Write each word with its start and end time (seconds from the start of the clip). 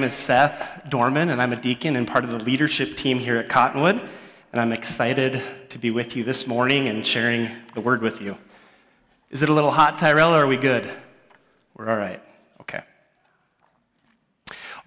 name 0.00 0.08
is 0.08 0.14
Seth 0.14 0.88
Dorman, 0.88 1.28
and 1.28 1.42
I'm 1.42 1.52
a 1.52 1.60
deacon 1.60 1.94
and 1.94 2.08
part 2.08 2.24
of 2.24 2.30
the 2.30 2.38
leadership 2.38 2.96
team 2.96 3.18
here 3.18 3.36
at 3.36 3.50
Cottonwood. 3.50 4.00
And 4.50 4.58
I'm 4.58 4.72
excited 4.72 5.42
to 5.68 5.78
be 5.78 5.90
with 5.90 6.16
you 6.16 6.24
this 6.24 6.46
morning 6.46 6.88
and 6.88 7.06
sharing 7.06 7.50
the 7.74 7.82
word 7.82 8.00
with 8.00 8.22
you. 8.22 8.38
Is 9.28 9.42
it 9.42 9.50
a 9.50 9.52
little 9.52 9.70
hot, 9.70 9.98
Tyrell, 9.98 10.32
or 10.32 10.44
are 10.44 10.46
we 10.46 10.56
good? 10.56 10.90
We're 11.76 11.90
all 11.90 11.98
right. 11.98 12.22
Okay. 12.62 12.80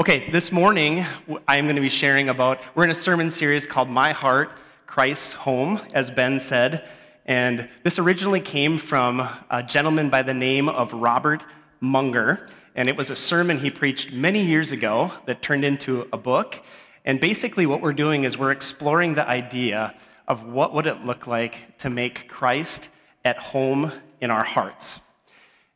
Okay, 0.02 0.32
this 0.32 0.52
morning 0.52 1.06
I'm 1.48 1.66
going 1.66 1.76
to 1.76 1.82
be 1.82 1.90
sharing 1.90 2.30
about, 2.30 2.60
we're 2.74 2.86
in 2.86 2.90
a 2.90 2.96
sermon 2.96 3.30
series 3.30 3.68
called 3.68 3.90
My 3.90 4.14
Heart, 4.14 4.54
Christ's 4.88 5.34
Home, 5.34 5.80
as 5.94 6.10
Ben 6.10 6.40
said. 6.40 6.90
And 7.28 7.70
this 7.84 8.00
originally 8.00 8.42
came 8.42 8.80
from 8.80 9.30
a 9.52 9.62
gentleman 9.62 10.10
by 10.10 10.24
the 10.24 10.34
name 10.34 10.68
of 10.68 10.92
Robert 10.92 11.46
Munger. 11.82 12.50
And 12.76 12.90
it 12.90 12.98
was 12.98 13.10
a 13.10 13.16
sermon 13.16 13.60
he 13.60 13.70
preached 13.70 14.12
many 14.12 14.44
years 14.44 14.72
ago 14.72 15.12
that 15.26 15.42
turned 15.42 15.64
into 15.64 16.08
a 16.12 16.18
book. 16.18 16.62
And 17.06 17.20
basically, 17.20 17.66
what 17.66 17.82
we're 17.82 17.94
doing 17.94 18.24
is 18.24 18.38
we're 18.38 18.52
exploring 18.52 19.14
the 19.14 19.28
idea 19.28 19.96
of 20.28 20.46
what 20.46 20.74
would 20.74 20.88
it 20.88 21.06
look 21.06 21.28
like 21.28 21.78
to 21.80 21.90
make 21.90 22.28
Christ 22.28 22.90
at 23.26 23.38
home 23.38 23.92
in 24.22 24.32
our 24.32 24.44
hearts 24.44 25.00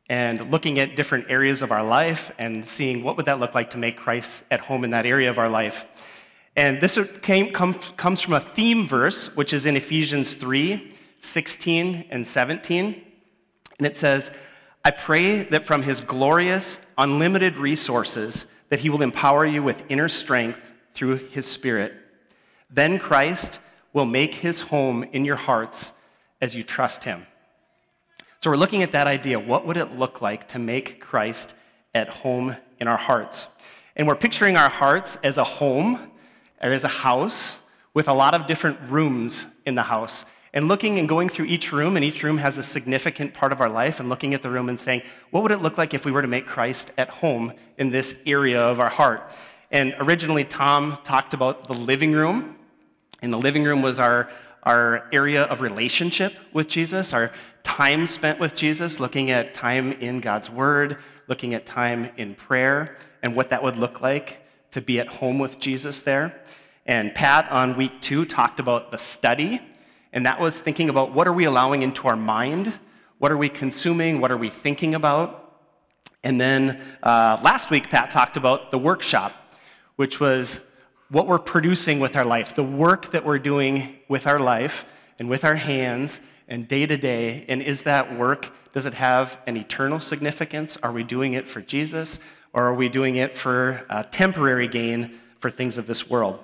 and 0.09 0.51
looking 0.51 0.79
at 0.79 0.95
different 0.95 1.29
areas 1.29 1.61
of 1.61 1.71
our 1.71 1.83
life 1.83 2.31
and 2.37 2.65
seeing 2.65 3.03
what 3.03 3.17
would 3.17 3.25
that 3.25 3.39
look 3.39 3.53
like 3.53 3.71
to 3.71 3.77
make 3.77 3.97
Christ 3.97 4.41
at 4.49 4.61
home 4.61 4.83
in 4.83 4.91
that 4.91 5.05
area 5.05 5.29
of 5.29 5.37
our 5.37 5.49
life. 5.49 5.85
And 6.55 6.79
this 6.81 6.97
came, 7.21 7.51
comes 7.51 8.21
from 8.21 8.33
a 8.33 8.39
theme 8.39 8.87
verse, 8.87 9.35
which 9.35 9.53
is 9.53 9.65
in 9.65 9.75
Ephesians 9.75 10.35
3 10.35 10.93
16 11.19 12.05
and 12.09 12.25
17. 12.25 13.03
And 13.79 13.87
it 13.87 13.97
says, 13.97 14.31
I 14.87 14.91
pray 14.91 15.43
that 15.43 15.65
from 15.65 15.81
his 15.81 15.99
glorious, 15.99 16.79
unlimited 16.97 17.57
resources, 17.57 18.45
that 18.69 18.79
he 18.79 18.89
will 18.89 19.01
empower 19.01 19.45
you 19.45 19.61
with 19.61 19.83
inner 19.89 20.07
strength 20.07 20.61
through 20.93 21.17
his 21.17 21.45
spirit. 21.45 21.93
Then 22.69 22.97
Christ 22.97 23.59
will 23.91 24.05
make 24.05 24.35
his 24.35 24.61
home 24.61 25.03
in 25.03 25.25
your 25.25 25.35
hearts 25.35 25.91
as 26.39 26.55
you 26.55 26.63
trust 26.63 27.03
him. 27.03 27.27
So 28.39 28.49
we're 28.49 28.55
looking 28.55 28.81
at 28.81 28.93
that 28.93 29.07
idea. 29.07 29.37
What 29.37 29.65
would 29.65 29.75
it 29.75 29.97
look 29.97 30.21
like 30.21 30.47
to 30.49 30.57
make 30.57 31.01
Christ 31.01 31.53
at 31.93 32.07
home 32.07 32.55
in 32.79 32.87
our 32.87 32.95
hearts? 32.95 33.47
And 33.97 34.07
we're 34.07 34.15
picturing 34.15 34.55
our 34.55 34.69
hearts 34.69 35.17
as 35.21 35.37
a 35.37 35.43
home 35.43 35.99
or 36.63 36.71
as 36.71 36.85
a 36.85 36.87
house 36.87 37.57
with 37.93 38.07
a 38.07 38.13
lot 38.13 38.33
of 38.33 38.47
different 38.47 38.79
rooms 38.89 39.45
in 39.65 39.75
the 39.75 39.83
house 39.83 40.23
and 40.53 40.67
looking 40.67 40.99
and 40.99 41.07
going 41.07 41.29
through 41.29 41.45
each 41.45 41.71
room, 41.71 41.95
and 41.95 42.05
each 42.05 42.23
room 42.23 42.37
has 42.37 42.57
a 42.57 42.63
significant 42.63 43.33
part 43.33 43.51
of 43.51 43.61
our 43.61 43.69
life, 43.69 43.99
and 43.99 44.09
looking 44.09 44.33
at 44.33 44.41
the 44.41 44.49
room 44.49 44.69
and 44.69 44.79
saying, 44.79 45.01
what 45.31 45.43
would 45.43 45.51
it 45.51 45.61
look 45.61 45.77
like 45.77 45.93
if 45.93 46.05
we 46.05 46.11
were 46.11 46.21
to 46.21 46.27
make 46.27 46.45
Christ 46.45 46.91
at 46.97 47.09
home 47.09 47.53
in 47.77 47.89
this 47.89 48.15
area 48.25 48.61
of 48.61 48.79
our 48.79 48.89
heart? 48.89 49.33
And 49.71 49.93
originally, 49.99 50.45
Tom 50.45 50.97
talked 51.03 51.33
about 51.33 51.67
the 51.67 51.73
living 51.73 52.13
room, 52.13 52.55
and 53.21 53.33
the 53.33 53.37
living 53.37 53.63
room 53.63 53.81
was 53.81 53.99
our, 53.99 54.29
our 54.63 55.07
area 55.11 55.43
of 55.43 55.61
relationship 55.61 56.33
with 56.53 56.67
Jesus, 56.67 57.13
our 57.13 57.31
time 57.63 58.07
spent 58.07 58.39
with 58.39 58.55
Jesus, 58.55 58.99
looking 58.99 59.31
at 59.31 59.53
time 59.53 59.91
in 59.93 60.21
God's 60.21 60.49
Word, 60.49 60.97
looking 61.27 61.53
at 61.53 61.65
time 61.65 62.09
in 62.15 62.33
prayer, 62.33 62.97
and 63.21 63.35
what 63.35 63.49
that 63.49 63.61
would 63.61 63.75
look 63.75 63.99
like 64.01 64.37
to 64.71 64.81
be 64.81 64.99
at 64.99 65.07
home 65.07 65.39
with 65.39 65.59
Jesus 65.59 66.01
there. 66.01 66.41
And 66.85 67.13
Pat 67.13 67.51
on 67.51 67.75
week 67.75 67.99
two 67.99 68.23
talked 68.23 68.61
about 68.61 68.91
the 68.91 68.97
study 68.97 69.59
and 70.13 70.25
that 70.25 70.39
was 70.39 70.59
thinking 70.59 70.89
about 70.89 71.13
what 71.13 71.27
are 71.27 71.33
we 71.33 71.45
allowing 71.45 71.81
into 71.81 72.07
our 72.07 72.15
mind? 72.15 72.73
What 73.19 73.31
are 73.31 73.37
we 73.37 73.49
consuming? 73.49 74.21
What 74.21 74.31
are 74.31 74.37
we 74.37 74.49
thinking 74.49 74.95
about? 74.95 75.43
And 76.23 76.39
then 76.39 76.81
uh, 77.03 77.39
last 77.43 77.69
week, 77.69 77.89
Pat 77.89 78.11
talked 78.11 78.37
about 78.37 78.71
the 78.71 78.77
workshop, 78.77 79.33
which 79.95 80.19
was 80.19 80.59
what 81.09 81.27
we're 81.27 81.39
producing 81.39 81.99
with 81.99 82.15
our 82.15 82.25
life, 82.25 82.55
the 82.55 82.63
work 82.63 83.11
that 83.11 83.25
we're 83.25 83.39
doing 83.39 83.95
with 84.07 84.27
our 84.27 84.39
life 84.39 84.85
and 85.19 85.29
with 85.29 85.43
our 85.43 85.55
hands 85.55 86.19
and 86.47 86.67
day 86.67 86.85
to 86.85 86.97
day. 86.97 87.45
And 87.47 87.61
is 87.61 87.83
that 87.83 88.17
work, 88.17 88.51
does 88.73 88.85
it 88.85 88.93
have 88.93 89.37
an 89.47 89.57
eternal 89.57 89.99
significance? 89.99 90.77
Are 90.83 90.91
we 90.91 91.03
doing 91.03 91.33
it 91.33 91.47
for 91.47 91.61
Jesus 91.61 92.19
or 92.53 92.63
are 92.63 92.73
we 92.73 92.89
doing 92.89 93.15
it 93.15 93.37
for 93.37 93.85
temporary 94.11 94.67
gain 94.67 95.19
for 95.39 95.49
things 95.49 95.77
of 95.77 95.87
this 95.87 96.09
world? 96.09 96.43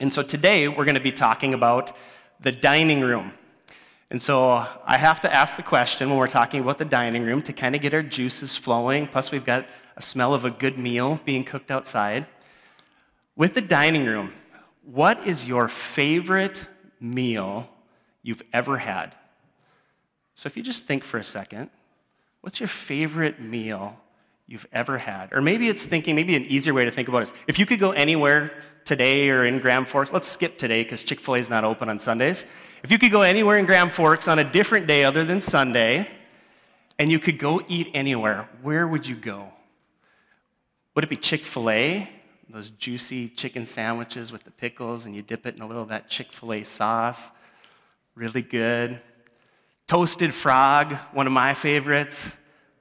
And 0.00 0.12
so 0.12 0.22
today 0.22 0.68
we're 0.68 0.84
going 0.84 0.94
to 0.94 1.00
be 1.00 1.12
talking 1.12 1.54
about 1.54 1.94
the 2.44 2.52
dining 2.52 3.00
room. 3.00 3.32
And 4.10 4.20
so 4.20 4.64
I 4.84 4.98
have 4.98 5.20
to 5.22 5.34
ask 5.34 5.56
the 5.56 5.62
question 5.62 6.10
when 6.10 6.18
we're 6.18 6.26
talking 6.28 6.60
about 6.60 6.76
the 6.76 6.84
dining 6.84 7.24
room 7.24 7.40
to 7.42 7.52
kind 7.54 7.74
of 7.74 7.80
get 7.80 7.94
our 7.94 8.02
juices 8.02 8.54
flowing. 8.54 9.08
Plus, 9.08 9.32
we've 9.32 9.46
got 9.46 9.66
a 9.96 10.02
smell 10.02 10.34
of 10.34 10.44
a 10.44 10.50
good 10.50 10.78
meal 10.78 11.18
being 11.24 11.42
cooked 11.42 11.70
outside. 11.70 12.26
With 13.34 13.54
the 13.54 13.62
dining 13.62 14.04
room, 14.04 14.32
what 14.84 15.26
is 15.26 15.46
your 15.46 15.68
favorite 15.68 16.66
meal 17.00 17.66
you've 18.22 18.42
ever 18.52 18.76
had? 18.76 19.14
So 20.34 20.46
if 20.46 20.56
you 20.56 20.62
just 20.62 20.84
think 20.84 21.02
for 21.02 21.18
a 21.18 21.24
second, 21.24 21.70
what's 22.42 22.60
your 22.60 22.68
favorite 22.68 23.40
meal 23.40 23.96
you've 24.46 24.66
ever 24.72 24.98
had? 24.98 25.32
Or 25.32 25.40
maybe 25.40 25.68
it's 25.68 25.82
thinking, 25.82 26.14
maybe 26.14 26.36
an 26.36 26.44
easier 26.44 26.74
way 26.74 26.84
to 26.84 26.90
think 26.90 27.08
about 27.08 27.22
it 27.22 27.28
is 27.28 27.32
if 27.46 27.58
you 27.58 27.66
could 27.66 27.78
go 27.78 27.92
anywhere 27.92 28.52
today 28.84 29.30
or 29.30 29.46
in 29.46 29.58
Grand 29.58 29.88
Forks, 29.88 30.12
let's 30.12 30.28
skip 30.28 30.58
today 30.58 30.82
because 30.82 31.02
Chick 31.02 31.20
fil 31.20 31.36
A 31.36 31.38
is 31.38 31.48
not 31.48 31.64
open 31.64 31.88
on 31.88 31.98
Sundays. 31.98 32.44
If 32.82 32.90
you 32.90 32.98
could 32.98 33.10
go 33.10 33.22
anywhere 33.22 33.58
in 33.58 33.64
Grand 33.64 33.92
Forks 33.92 34.28
on 34.28 34.38
a 34.38 34.44
different 34.44 34.86
day 34.86 35.04
other 35.04 35.24
than 35.24 35.40
Sunday, 35.40 36.08
and 36.98 37.10
you 37.10 37.18
could 37.18 37.38
go 37.38 37.62
eat 37.66 37.90
anywhere, 37.94 38.48
where 38.62 38.86
would 38.86 39.06
you 39.06 39.16
go? 39.16 39.48
Would 40.94 41.04
it 41.04 41.10
be 41.10 41.16
Chick 41.16 41.44
fil 41.44 41.70
A? 41.70 42.08
Those 42.50 42.68
juicy 42.68 43.28
chicken 43.30 43.66
sandwiches 43.66 44.30
with 44.30 44.44
the 44.44 44.50
pickles, 44.50 45.06
and 45.06 45.16
you 45.16 45.22
dip 45.22 45.46
it 45.46 45.56
in 45.56 45.62
a 45.62 45.66
little 45.66 45.82
of 45.82 45.88
that 45.88 46.08
Chick 46.08 46.32
fil 46.32 46.52
A 46.52 46.64
sauce. 46.64 47.20
Really 48.14 48.42
good. 48.42 49.00
Toasted 49.88 50.32
frog, 50.32 50.94
one 51.12 51.26
of 51.26 51.32
my 51.32 51.54
favorites. 51.54 52.16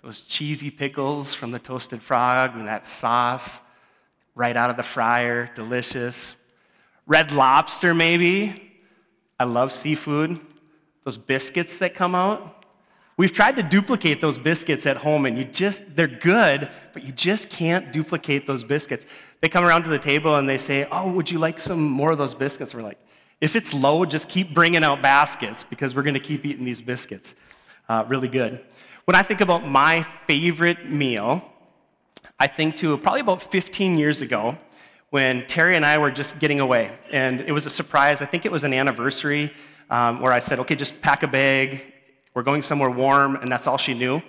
Those 0.03 0.19
cheesy 0.19 0.69
pickles 0.69 1.33
from 1.33 1.51
the 1.51 1.59
toasted 1.59 2.01
frog 2.01 2.55
and 2.55 2.67
that 2.67 2.85
sauce 2.85 3.61
right 4.35 4.57
out 4.57 4.69
of 4.69 4.75
the 4.75 4.83
fryer, 4.83 5.49
delicious. 5.55 6.35
Red 7.07 7.31
lobster, 7.31 7.93
maybe. 7.93 8.71
I 9.39 9.45
love 9.45 9.71
seafood. 9.71 10.41
Those 11.05 11.17
biscuits 11.17 11.77
that 11.77 11.95
come 11.95 12.15
out. 12.15 12.65
We've 13.15 13.31
tried 13.31 13.55
to 13.55 13.63
duplicate 13.63 14.19
those 14.19 14.37
biscuits 14.37 14.85
at 14.85 14.97
home, 14.97 15.25
and 15.25 15.37
you 15.37 15.45
just, 15.45 15.83
they're 15.95 16.07
good, 16.07 16.69
but 16.93 17.03
you 17.03 17.11
just 17.11 17.49
can't 17.49 17.93
duplicate 17.93 18.45
those 18.45 18.63
biscuits. 18.63 19.05
They 19.39 19.47
come 19.47 19.63
around 19.63 19.83
to 19.83 19.89
the 19.89 19.99
table 19.99 20.35
and 20.35 20.49
they 20.49 20.57
say, 20.57 20.87
Oh, 20.91 21.09
would 21.11 21.29
you 21.31 21.39
like 21.39 21.59
some 21.59 21.81
more 21.81 22.11
of 22.11 22.17
those 22.17 22.33
biscuits? 22.33 22.73
We're 22.73 22.81
like, 22.81 22.99
If 23.39 23.55
it's 23.55 23.73
low, 23.73 24.03
just 24.03 24.27
keep 24.27 24.53
bringing 24.53 24.83
out 24.83 25.01
baskets 25.01 25.63
because 25.63 25.95
we're 25.95 26.03
going 26.03 26.13
to 26.15 26.19
keep 26.19 26.45
eating 26.45 26.65
these 26.65 26.81
biscuits. 26.81 27.35
Uh, 27.87 28.03
really 28.07 28.27
good. 28.27 28.61
When 29.05 29.15
I 29.15 29.21
think 29.21 29.41
about 29.41 29.67
my 29.67 30.03
favorite 30.27 30.89
meal, 30.89 31.43
I 32.39 32.47
think 32.47 32.77
to 32.77 32.97
probably 32.99 33.19
about 33.19 33.41
15 33.43 33.99
years 33.99 34.21
ago 34.21 34.57
when 35.09 35.45
Terry 35.45 35.75
and 35.75 35.85
I 35.85 35.97
were 35.97 36.09
just 36.09 36.39
getting 36.39 36.61
away. 36.61 36.89
And 37.11 37.41
it 37.41 37.51
was 37.51 37.65
a 37.65 37.69
surprise. 37.69 38.21
I 38.21 38.25
think 38.25 38.45
it 38.45 38.51
was 38.51 38.63
an 38.63 38.73
anniversary 38.73 39.51
um, 39.89 40.21
where 40.21 40.31
I 40.31 40.39
said, 40.39 40.57
okay, 40.59 40.75
just 40.75 41.01
pack 41.01 41.21
a 41.23 41.27
bag. 41.27 41.83
We're 42.33 42.43
going 42.43 42.61
somewhere 42.61 42.89
warm, 42.89 43.35
and 43.35 43.51
that's 43.51 43.67
all 43.67 43.77
she 43.77 43.93
knew. 43.93 44.21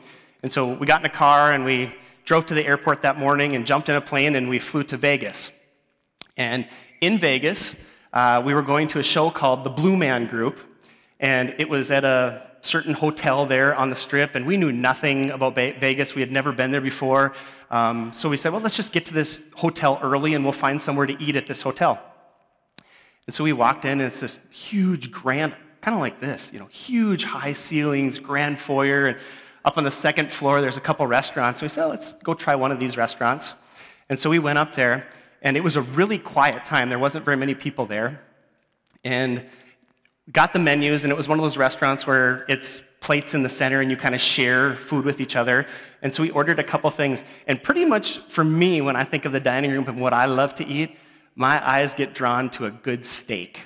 And 0.43 0.53
so 0.53 0.75
we 0.75 0.89
got 0.89 1.03
in 1.03 1.07
a 1.07 1.15
car 1.15 1.53
and 1.53 1.65
we 1.65 1.95
drove 2.25 2.45
to 2.47 2.55
the 2.55 2.67
airport 2.67 3.01
that 3.03 3.17
morning 3.17 3.55
and 3.55 3.65
jumped 3.65 3.89
in 3.89 3.95
a 3.95 4.01
plane 4.01 4.35
and 4.35 4.49
we 4.49 4.59
flew 4.59 4.83
to 4.85 4.97
Vegas. 4.97 5.53
And 6.37 6.67
in 7.01 7.17
Vegas, 7.19 7.77
uh, 8.13 8.43
we 8.45 8.55
were 8.55 8.63
going 8.63 8.89
to 8.89 8.99
a 8.99 9.05
show 9.05 9.31
called 9.31 9.63
The 9.63 9.71
Blue 9.71 9.97
Man 9.97 10.27
Group, 10.27 10.59
and 11.21 11.55
it 11.59 11.69
was 11.69 11.93
at 11.93 12.05
a 12.05 12.51
certain 12.65 12.95
hotel 12.95 13.47
there 13.47 13.75
on 13.75 13.91
the 13.91 13.97
strip, 13.97 14.35
and 14.35 14.47
we 14.47 14.57
knew 14.57 14.73
nothing 14.73 15.31
about 15.31 15.55
Vegas. 15.55 16.15
We 16.15 16.21
had 16.21 16.33
never 16.33 16.53
been 16.53 16.71
there 16.71 16.81
before. 16.81 17.35
Um, 17.71 18.13
so 18.15 18.29
we 18.29 18.37
said, 18.37 18.53
well, 18.53 18.61
let's 18.61 18.77
just 18.77 18.93
get 18.93 19.05
to 19.07 19.15
this 19.15 19.41
hotel 19.55 19.99
early 20.03 20.35
and 20.35 20.45
we'll 20.45 20.53
find 20.53 20.81
somewhere 20.81 21.07
to 21.07 21.23
eat 21.23 21.37
at 21.37 21.47
this 21.47 21.63
hotel. 21.63 22.01
And 23.27 23.35
so 23.35 23.43
we 23.45 23.53
walked 23.53 23.85
in, 23.85 24.01
and 24.01 24.03
it's 24.03 24.21
this 24.21 24.39
huge, 24.51 25.11
grand, 25.11 25.55
kind 25.81 25.95
of 25.95 26.01
like 26.01 26.21
this, 26.21 26.51
you 26.53 26.59
know, 26.59 26.67
huge 26.67 27.25
high 27.25 27.53
ceilings, 27.53 28.19
grand 28.19 28.61
foyer. 28.61 29.07
And 29.07 29.19
up 29.65 29.79
on 29.79 29.85
the 29.85 29.91
second 29.91 30.31
floor, 30.31 30.61
there's 30.61 30.77
a 30.77 30.81
couple 30.81 31.07
restaurants. 31.07 31.61
So 31.61 31.67
we 31.67 31.71
said, 31.71 31.85
oh, 31.85 31.89
let's 31.89 32.13
go 32.23 32.35
try 32.35 32.55
one 32.55 32.71
of 32.71 32.79
these 32.79 32.97
restaurants. 32.97 33.55
And 34.11 34.19
so 34.19 34.29
we 34.29 34.39
went 34.39 34.59
up 34.59 34.75
there, 34.75 35.09
and 35.43 35.57
it 35.57 35.65
was 35.65 35.77
a 35.77 35.83
really 35.83 36.19
quiet 36.19 36.65
time. 36.65 36.91
There 36.91 36.99
wasn't 36.99 37.25
very 37.25 37.37
many 37.37 37.55
people 37.55 37.87
there. 37.87 38.21
And 39.05 39.45
got 40.33 40.53
the 40.53 40.59
menus, 40.59 41.05
and 41.05 41.11
it 41.11 41.17
was 41.17 41.29
one 41.29 41.39
of 41.39 41.43
those 41.43 41.57
restaurants 41.57 42.07
where 42.07 42.45
it's 42.49 42.83
plates 43.01 43.35
in 43.35 43.43
the 43.43 43.49
center 43.51 43.83
and 43.83 43.91
you 43.91 43.99
kind 43.99 44.15
of 44.15 44.21
share 44.21 44.77
food 44.77 45.05
with 45.05 45.21
each 45.21 45.37
other. 45.37 45.67
And 46.01 46.15
so 46.15 46.23
we 46.23 46.31
ordered 46.31 46.59
a 46.59 46.65
couple 46.65 46.91
things. 46.91 47.23
And 47.47 47.63
pretty 47.63 47.85
much 47.85 48.19
for 48.29 48.43
me, 48.43 48.81
when 48.81 48.97
I 48.97 49.05
think 49.05 49.27
of 49.27 49.33
the 49.33 49.41
dining 49.41 49.73
room 49.73 49.87
and 49.87 50.01
what 50.01 50.15
I 50.15 50.25
love 50.25 50.55
to 50.55 50.67
eat, 50.67 50.97
my 51.35 51.63
eyes 51.69 51.93
get 51.93 52.15
drawn 52.15 52.49
to 52.51 52.65
a 52.65 52.71
good 52.71 53.05
steak. 53.05 53.61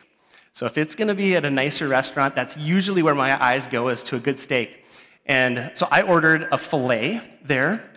So 0.53 0.67
if 0.67 0.77
it's 0.77 0.97
going 0.97 1.07
to 1.07 1.15
be 1.15 1.37
at 1.37 1.45
a 1.45 1.51
nicer 1.51 1.87
restaurant, 1.87 2.35
that's 2.35 2.57
usually 2.57 3.01
where 3.01 3.15
my 3.15 3.41
eyes 3.41 3.69
go 3.69 3.91
is 3.91 4.03
to 4.05 4.17
a 4.17 4.19
good 4.19 4.41
steak. 4.41 4.85
And 5.25 5.71
so 5.75 5.87
I 5.89 6.03
ordered 6.03 6.49
a 6.51 6.59
filet 6.59 7.21
there. 7.45 7.89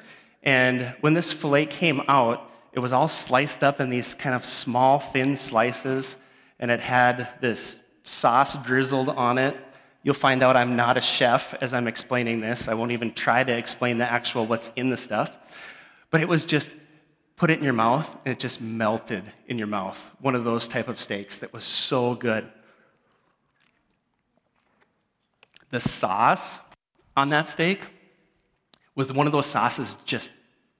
And 0.43 0.93
when 1.01 1.15
this 1.15 1.31
filet 1.31 1.65
came 1.65 2.03
out, 2.07 2.51
it 2.73 2.79
was 2.79 2.93
all 2.93 3.07
sliced 3.07 3.63
up 3.63 3.81
in 3.81 3.89
these 3.89 4.13
kind 4.13 4.35
of 4.35 4.45
small, 4.45 4.99
thin 4.99 5.35
slices, 5.35 6.17
and 6.59 6.69
it 6.69 6.79
had 6.79 7.29
this 7.41 7.79
sauce 8.03 8.57
drizzled 8.57 9.09
on 9.09 9.37
it. 9.37 9.57
You'll 10.03 10.15
find 10.15 10.41
out 10.43 10.57
I'm 10.57 10.75
not 10.75 10.97
a 10.97 11.01
chef 11.01 11.53
as 11.61 11.73
I'm 11.73 11.87
explaining 11.87 12.41
this. 12.41 12.67
I 12.67 12.73
won't 12.73 12.91
even 12.91 13.13
try 13.13 13.43
to 13.43 13.51
explain 13.55 13.97
the 13.97 14.11
actual 14.11 14.45
what's 14.47 14.71
in 14.75 14.89
the 14.89 14.97
stuff. 14.97 15.31
But 16.09 16.21
it 16.21 16.27
was 16.27 16.45
just 16.45 16.69
put 17.35 17.49
it 17.51 17.57
in 17.57 17.63
your 17.63 17.73
mouth 17.73 18.09
and 18.25 18.31
it 18.31 18.39
just 18.39 18.61
melted 18.61 19.23
in 19.47 19.57
your 19.57 19.67
mouth. 19.67 20.11
One 20.19 20.35
of 20.35 20.43
those 20.43 20.67
type 20.67 20.87
of 20.87 20.99
steaks 20.99 21.39
that 21.39 21.53
was 21.53 21.63
so 21.63 22.15
good. 22.15 22.47
The 25.69 25.79
sauce 25.79 26.59
on 27.15 27.29
that 27.29 27.47
steak 27.47 27.79
was 28.95 29.13
one 29.13 29.25
of 29.25 29.33
those 29.33 29.45
sauces 29.45 29.95
just 30.05 30.29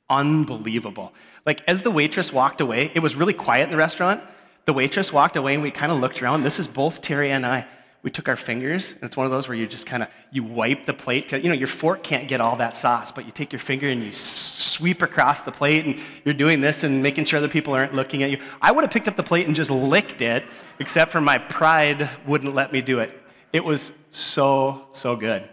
unbelievable. 0.09 1.13
Like, 1.45 1.61
as 1.67 1.81
the 1.81 1.91
waitress 1.91 2.31
walked 2.31 2.61
away, 2.61 2.91
it 2.93 2.99
was 2.99 3.15
really 3.15 3.33
quiet 3.33 3.63
in 3.63 3.71
the 3.71 3.77
restaurant. 3.77 4.21
The 4.65 4.73
waitress 4.73 5.11
walked 5.11 5.35
away, 5.35 5.53
and 5.53 5.63
we 5.63 5.71
kind 5.71 5.91
of 5.91 5.99
looked 5.99 6.21
around. 6.21 6.43
This 6.43 6.59
is 6.59 6.67
both 6.67 7.01
Terry 7.01 7.31
and 7.31 7.45
I. 7.45 7.65
We 8.03 8.09
took 8.09 8.27
our 8.27 8.35
fingers, 8.35 8.93
and 8.93 9.03
it's 9.03 9.15
one 9.15 9.27
of 9.27 9.31
those 9.31 9.47
where 9.47 9.55
you 9.55 9.67
just 9.67 9.85
kind 9.85 10.01
of 10.01 10.09
you 10.31 10.43
wipe 10.43 10.87
the 10.87 10.93
plate. 10.93 11.29
To, 11.29 11.39
you 11.39 11.49
know, 11.49 11.55
your 11.55 11.67
fork 11.67 12.01
can't 12.01 12.27
get 12.27 12.41
all 12.41 12.55
that 12.55 12.75
sauce, 12.75 13.11
but 13.11 13.25
you 13.25 13.31
take 13.31 13.51
your 13.51 13.59
finger 13.59 13.89
and 13.89 14.01
you 14.01 14.11
sweep 14.11 15.03
across 15.03 15.43
the 15.43 15.51
plate, 15.51 15.85
and 15.85 15.99
you're 16.25 16.33
doing 16.33 16.61
this 16.61 16.83
and 16.83 17.03
making 17.03 17.25
sure 17.25 17.37
other 17.37 17.47
people 17.47 17.73
aren't 17.73 17.93
looking 17.93 18.23
at 18.23 18.31
you. 18.31 18.39
I 18.61 18.71
would 18.71 18.83
have 18.83 18.91
picked 18.91 19.07
up 19.07 19.15
the 19.15 19.23
plate 19.23 19.45
and 19.45 19.55
just 19.55 19.69
licked 19.69 20.21
it, 20.21 20.43
except 20.79 21.11
for 21.11 21.21
my 21.21 21.37
pride 21.37 22.09
wouldn't 22.25 22.55
let 22.55 22.73
me 22.73 22.81
do 22.81 22.99
it. 22.99 23.21
It 23.53 23.63
was 23.63 23.91
so 24.09 24.87
so 24.93 25.15
good, 25.15 25.47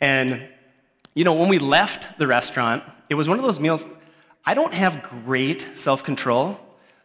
and 0.00 0.46
you 1.14 1.24
know, 1.24 1.34
when 1.34 1.48
we 1.48 1.58
left 1.58 2.18
the 2.18 2.26
restaurant, 2.26 2.82
it 3.08 3.14
was 3.14 3.28
one 3.28 3.38
of 3.38 3.44
those 3.44 3.60
meals. 3.60 3.86
I 4.44 4.54
don't 4.54 4.72
have 4.72 5.02
great 5.02 5.66
self 5.74 6.02
control. 6.02 6.58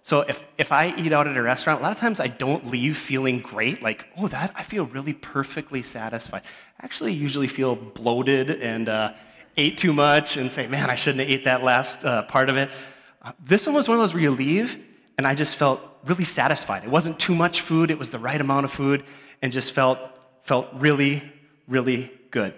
So 0.07 0.21
if, 0.21 0.41
if 0.57 0.71
I 0.71 0.95
eat 0.95 1.11
out 1.11 1.27
at 1.27 1.35
a 1.35 1.41
restaurant, 1.41 1.81
a 1.81 1.83
lot 1.83 1.91
of 1.91 1.97
times 1.97 2.21
I 2.21 2.27
don't 2.27 2.67
leave 2.67 2.95
feeling 2.95 3.41
great, 3.41 3.83
like, 3.83 4.05
oh, 4.17 4.29
that, 4.29 4.53
I 4.55 4.63
feel 4.63 4.85
really 4.85 5.11
perfectly 5.11 5.83
satisfied. 5.83 6.43
I 6.79 6.85
actually 6.85 7.11
usually 7.11 7.49
feel 7.49 7.75
bloated 7.75 8.49
and 8.49 8.87
uh, 8.87 9.11
ate 9.57 9.77
too 9.77 9.91
much 9.91 10.37
and 10.37 10.49
say, 10.49 10.65
man, 10.65 10.89
I 10.89 10.95
shouldn't 10.95 11.19
have 11.19 11.29
ate 11.29 11.43
that 11.43 11.61
last 11.61 12.05
uh, 12.05 12.23
part 12.23 12.49
of 12.49 12.55
it. 12.55 12.69
Uh, 13.21 13.33
this 13.43 13.65
one 13.65 13.75
was 13.75 13.89
one 13.89 13.97
of 13.97 14.01
those 14.01 14.13
where 14.13 14.23
you 14.23 14.31
leave, 14.31 14.77
and 15.17 15.27
I 15.27 15.35
just 15.35 15.57
felt 15.57 15.81
really 16.05 16.23
satisfied. 16.23 16.85
It 16.85 16.89
wasn't 16.89 17.19
too 17.19 17.35
much 17.35 17.59
food, 17.59 17.91
it 17.91 17.99
was 17.99 18.09
the 18.09 18.19
right 18.19 18.39
amount 18.39 18.63
of 18.63 18.71
food, 18.71 19.03
and 19.41 19.51
just 19.51 19.73
felt, 19.73 19.99
felt 20.41 20.69
really, 20.75 21.21
really 21.67 22.09
good. 22.31 22.53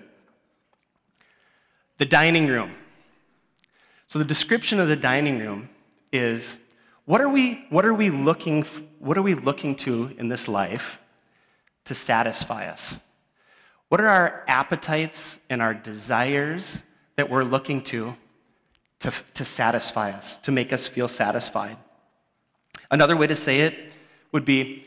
The 1.97 2.05
dining 2.05 2.45
room. 2.45 2.75
So 4.05 4.19
the 4.19 4.25
description 4.25 4.79
of 4.79 4.87
the 4.87 4.95
dining 4.95 5.39
room 5.39 5.69
is 6.13 6.55
what 7.09 7.21
are 7.21 7.29
we, 7.29 7.65
what 7.71 7.85
are 7.85 7.93
we, 7.93 8.11
looking, 8.11 8.61
what 8.99 9.17
are 9.17 9.23
we 9.23 9.33
looking 9.33 9.75
to 9.77 10.13
in 10.19 10.27
this 10.27 10.47
life 10.47 10.99
to 11.85 11.95
satisfy 11.95 12.67
us? 12.67 12.97
What 13.87 13.99
are 13.99 14.07
our 14.07 14.43
appetites 14.47 15.39
and 15.49 15.59
our 15.59 15.73
desires 15.73 16.83
that 17.15 17.27
we're 17.27 17.43
looking 17.43 17.81
to, 17.85 18.15
to 18.99 19.11
to 19.33 19.43
satisfy 19.43 20.11
us, 20.11 20.37
to 20.43 20.51
make 20.51 20.71
us 20.71 20.87
feel 20.87 21.07
satisfied? 21.07 21.77
Another 22.91 23.17
way 23.17 23.25
to 23.25 23.35
say 23.35 23.61
it 23.61 23.91
would 24.31 24.45
be 24.45 24.85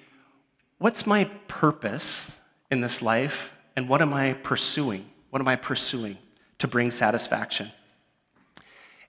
what's 0.78 1.04
my 1.04 1.24
purpose 1.48 2.22
in 2.70 2.80
this 2.80 3.02
life 3.02 3.50
and 3.74 3.88
what 3.88 4.00
am 4.00 4.14
I 4.14 4.34
pursuing? 4.34 5.10
What 5.30 5.42
am 5.42 5.48
I 5.48 5.56
pursuing? 5.56 6.18
to 6.62 6.68
bring 6.68 6.92
satisfaction. 6.92 7.72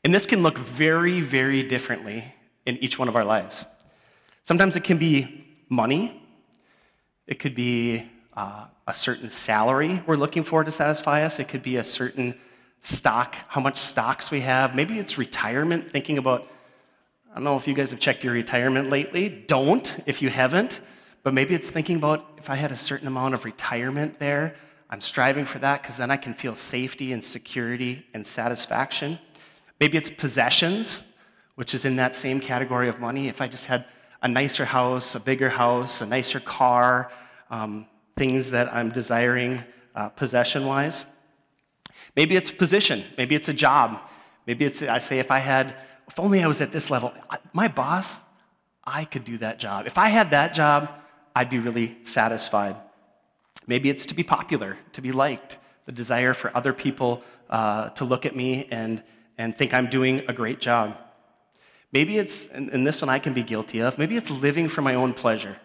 And 0.04 0.12
this 0.12 0.25
can 0.25 0.42
look 0.42 0.57
very, 0.57 1.21
very 1.21 1.62
differently 1.62 2.33
in 2.65 2.77
each 2.77 2.98
one 2.98 3.07
of 3.07 3.15
our 3.15 3.25
lives. 3.25 3.65
Sometimes 4.45 4.75
it 4.75 4.83
can 4.83 4.98
be 4.98 5.45
money, 5.69 6.21
it 7.27 7.39
could 7.39 7.56
be 7.56 8.10
uh, 8.36 8.65
a 8.88 8.94
certain 8.94 9.30
salary 9.30 10.01
we're 10.06 10.15
looking 10.15 10.44
for 10.44 10.63
to 10.63 10.71
satisfy 10.71 11.24
us, 11.24 11.39
it 11.39 11.48
could 11.48 11.63
be 11.63 11.77
a 11.77 11.83
certain 11.83 12.36
stock, 12.81 13.36
how 13.48 13.62
much 13.62 13.77
stocks 13.77 14.30
we 14.30 14.42
have. 14.42 14.75
Maybe 14.75 15.00
it's 15.00 15.18
retirement, 15.18 15.92
thinking 15.92 16.18
about, 16.18 16.48
I 17.31 17.36
don't 17.36 17.45
know 17.45 17.57
if 17.57 17.68
you 17.68 17.74
guys 17.74 17.92
have 17.92 18.00
checked 18.00 18.24
your 18.24 18.33
retirement 18.33 18.89
lately. 18.89 19.30
Don't 19.30 19.98
if 20.06 20.21
you 20.21 20.30
haven't. 20.30 20.81
But 21.24 21.33
maybe 21.33 21.56
it's 21.56 21.69
thinking 21.69 21.95
about 21.95 22.30
if 22.38 22.50
I 22.50 22.56
had 22.56 22.71
a 22.71 22.77
certain 22.77 23.07
amount 23.07 23.33
of 23.33 23.45
retirement 23.45 24.19
there, 24.19 24.56
I'm 24.89 25.01
striving 25.01 25.45
for 25.45 25.60
that 25.60 25.81
because 25.81 25.98
then 25.98 26.12
I 26.12 26.18
can 26.18 26.33
feel 26.33 26.54
safety 26.54 27.13
and 27.13 27.24
security 27.24 28.06
and 28.13 28.27
satisfaction. 28.27 29.18
Maybe 29.80 29.98
it's 29.98 30.10
possessions, 30.10 31.01
which 31.55 31.73
is 31.73 31.85
in 31.85 31.95
that 31.97 32.15
same 32.15 32.39
category 32.39 32.89
of 32.89 33.00
money. 33.00 33.27
If 33.27 33.41
I 33.41 33.47
just 33.47 33.65
had 33.65 33.85
a 34.21 34.27
nicer 34.27 34.65
house, 34.65 35.15
a 35.15 35.19
bigger 35.19 35.50
house, 35.50 36.01
a 36.01 36.05
nicer 36.05 36.39
car, 36.39 37.11
um, 37.50 37.85
things 38.15 38.51
that 38.51 38.73
I'm 38.73 38.89
desiring 38.89 39.63
uh, 39.95 40.09
possession 40.09 40.65
wise. 40.65 41.05
Maybe 42.15 42.35
it's 42.35 42.51
position. 42.51 43.03
Maybe 43.17 43.35
it's 43.35 43.50
a 43.50 43.53
job. 43.53 44.00
Maybe 44.47 44.65
it's, 44.65 44.81
I 44.81 45.00
say, 45.00 45.19
if 45.19 45.31
I 45.31 45.39
had, 45.39 45.75
if 46.07 46.19
only 46.19 46.44
I 46.44 46.47
was 46.47 46.61
at 46.61 46.71
this 46.71 46.89
level, 46.89 47.13
my 47.53 47.67
boss, 47.67 48.15
I 48.83 49.05
could 49.05 49.23
do 49.23 49.38
that 49.39 49.59
job. 49.59 49.88
If 49.88 49.97
I 49.97 50.09
had 50.09 50.31
that 50.31 50.53
job, 50.53 50.89
I'd 51.35 51.50
be 51.50 51.59
really 51.59 51.97
satisfied. 52.03 52.75
Maybe 53.65 53.89
it's 53.89 54.05
to 54.07 54.13
be 54.13 54.23
popular, 54.23 54.77
to 54.94 55.01
be 55.01 55.11
liked, 55.11 55.57
the 55.85 55.91
desire 55.91 56.33
for 56.33 56.55
other 56.55 56.73
people 56.73 57.23
uh, 57.50 57.89
to 57.89 58.05
look 58.05 58.25
at 58.25 58.35
me 58.35 58.67
and, 58.71 59.03
and 59.38 59.57
think 59.57 59.73
I'm 59.73 59.89
doing 59.89 60.23
a 60.27 60.33
great 60.33 60.59
job. 60.59 60.97
Maybe 61.94 62.18
it's, 62.18 62.48
and 62.48 62.86
this 62.86 63.01
one 63.01 63.10
I 63.10 63.19
can 63.19 63.34
be 63.34 63.44
guilty 63.44 63.80
of, 63.80 64.00
maybe 64.00 64.18
it's 64.18 64.31
living 64.31 64.68
for 64.68 64.81
my 64.81 64.95
own 64.95 65.13
pleasure. 65.13 65.57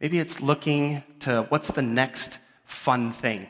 Maybe 0.00 0.18
it's 0.18 0.40
looking 0.40 1.02
to 1.20 1.44
what's 1.50 1.70
the 1.70 1.82
next 1.82 2.38
fun 2.64 3.12
thing. 3.12 3.46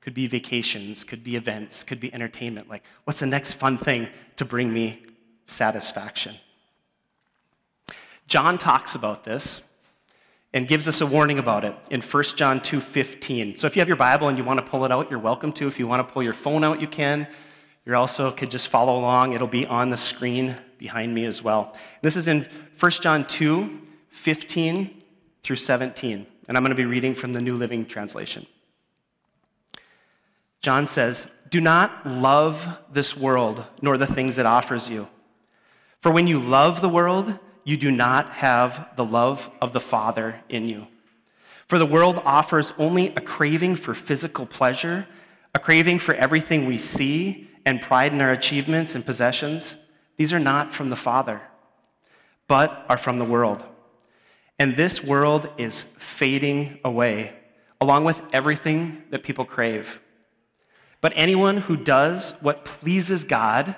Could 0.00 0.14
be 0.14 0.26
vacations, 0.26 1.04
could 1.04 1.22
be 1.22 1.36
events, 1.36 1.84
could 1.84 2.00
be 2.00 2.12
entertainment. 2.12 2.68
Like, 2.68 2.82
what's 3.04 3.20
the 3.20 3.26
next 3.26 3.52
fun 3.52 3.78
thing 3.78 4.08
to 4.36 4.44
bring 4.44 4.72
me 4.72 5.04
satisfaction? 5.46 6.34
John 8.26 8.58
talks 8.58 8.96
about 8.96 9.22
this 9.22 9.62
and 10.52 10.66
gives 10.66 10.88
us 10.88 11.00
a 11.02 11.06
warning 11.06 11.38
about 11.38 11.64
it 11.64 11.76
in 11.90 12.00
1 12.00 12.36
John 12.36 12.60
2:15. 12.60 13.56
So 13.56 13.68
if 13.68 13.76
you 13.76 13.80
have 13.80 13.88
your 13.88 13.96
Bible 13.96 14.26
and 14.26 14.36
you 14.36 14.42
want 14.42 14.58
to 14.58 14.66
pull 14.66 14.84
it 14.84 14.90
out, 14.90 15.08
you're 15.08 15.20
welcome 15.20 15.52
to. 15.52 15.68
If 15.68 15.78
you 15.78 15.86
want 15.86 16.06
to 16.06 16.12
pull 16.12 16.22
your 16.22 16.34
phone 16.34 16.64
out, 16.64 16.80
you 16.80 16.88
can. 16.88 17.28
You 17.84 17.94
also 17.94 18.32
could 18.32 18.50
just 18.50 18.68
follow 18.68 18.98
along. 18.98 19.34
It'll 19.34 19.46
be 19.46 19.66
on 19.66 19.90
the 19.90 19.96
screen 19.96 20.56
behind 20.82 21.14
me 21.14 21.24
as 21.26 21.40
well. 21.40 21.76
This 22.02 22.16
is 22.16 22.26
in 22.26 22.44
1 22.80 22.90
John 22.90 23.24
2, 23.24 23.80
15 24.10 25.02
through 25.44 25.56
17. 25.56 26.26
And 26.48 26.56
I'm 26.56 26.64
going 26.64 26.70
to 26.70 26.82
be 26.82 26.84
reading 26.84 27.14
from 27.14 27.32
the 27.32 27.40
New 27.40 27.54
Living 27.54 27.86
Translation. 27.86 28.46
John 30.60 30.88
says, 30.88 31.28
Do 31.50 31.60
not 31.60 32.04
love 32.04 32.78
this 32.92 33.16
world, 33.16 33.64
nor 33.80 33.96
the 33.96 34.08
things 34.08 34.38
it 34.38 34.46
offers 34.46 34.90
you. 34.90 35.06
For 36.00 36.10
when 36.10 36.26
you 36.26 36.40
love 36.40 36.80
the 36.80 36.88
world, 36.88 37.38
you 37.62 37.76
do 37.76 37.92
not 37.92 38.30
have 38.30 38.88
the 38.96 39.04
love 39.04 39.48
of 39.60 39.72
the 39.72 39.80
Father 39.80 40.40
in 40.48 40.66
you. 40.66 40.88
For 41.68 41.78
the 41.78 41.86
world 41.86 42.20
offers 42.24 42.72
only 42.76 43.14
a 43.14 43.20
craving 43.20 43.76
for 43.76 43.94
physical 43.94 44.46
pleasure, 44.46 45.06
a 45.54 45.60
craving 45.60 46.00
for 46.00 46.12
everything 46.14 46.66
we 46.66 46.76
see, 46.76 47.48
and 47.64 47.80
pride 47.80 48.12
in 48.12 48.20
our 48.20 48.32
achievements 48.32 48.96
and 48.96 49.06
possessions. 49.06 49.76
These 50.16 50.32
are 50.32 50.38
not 50.38 50.74
from 50.74 50.90
the 50.90 50.96
Father, 50.96 51.40
but 52.46 52.84
are 52.88 52.98
from 52.98 53.18
the 53.18 53.24
world. 53.24 53.64
And 54.58 54.76
this 54.76 55.02
world 55.02 55.48
is 55.58 55.82
fading 55.98 56.78
away, 56.84 57.32
along 57.80 58.04
with 58.04 58.22
everything 58.32 59.02
that 59.10 59.22
people 59.22 59.44
crave. 59.44 60.00
But 61.00 61.12
anyone 61.16 61.56
who 61.56 61.76
does 61.76 62.32
what 62.40 62.64
pleases 62.64 63.24
God 63.24 63.74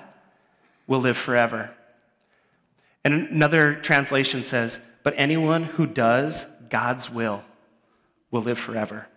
will 0.87 0.99
live 0.99 1.17
forever. 1.17 1.71
And 3.03 3.29
another 3.29 3.75
translation 3.75 4.43
says, 4.43 4.79
But 5.03 5.15
anyone 5.17 5.63
who 5.63 5.87
does 5.87 6.45
God's 6.69 7.09
will 7.09 7.43
will 8.31 8.41
live 8.41 8.59
forever. 8.59 9.07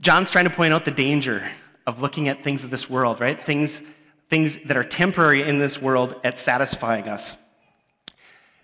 John's 0.00 0.30
trying 0.30 0.44
to 0.44 0.50
point 0.50 0.74
out 0.74 0.84
the 0.84 0.90
danger 0.90 1.48
of 1.86 2.02
looking 2.02 2.28
at 2.28 2.42
things 2.44 2.64
of 2.64 2.70
this 2.70 2.90
world, 2.90 3.20
right? 3.20 3.42
Things, 3.42 3.80
things 4.28 4.58
that 4.64 4.76
are 4.76 4.84
temporary 4.84 5.42
in 5.42 5.58
this 5.58 5.80
world 5.80 6.18
at 6.24 6.38
satisfying 6.38 7.08
us. 7.08 7.36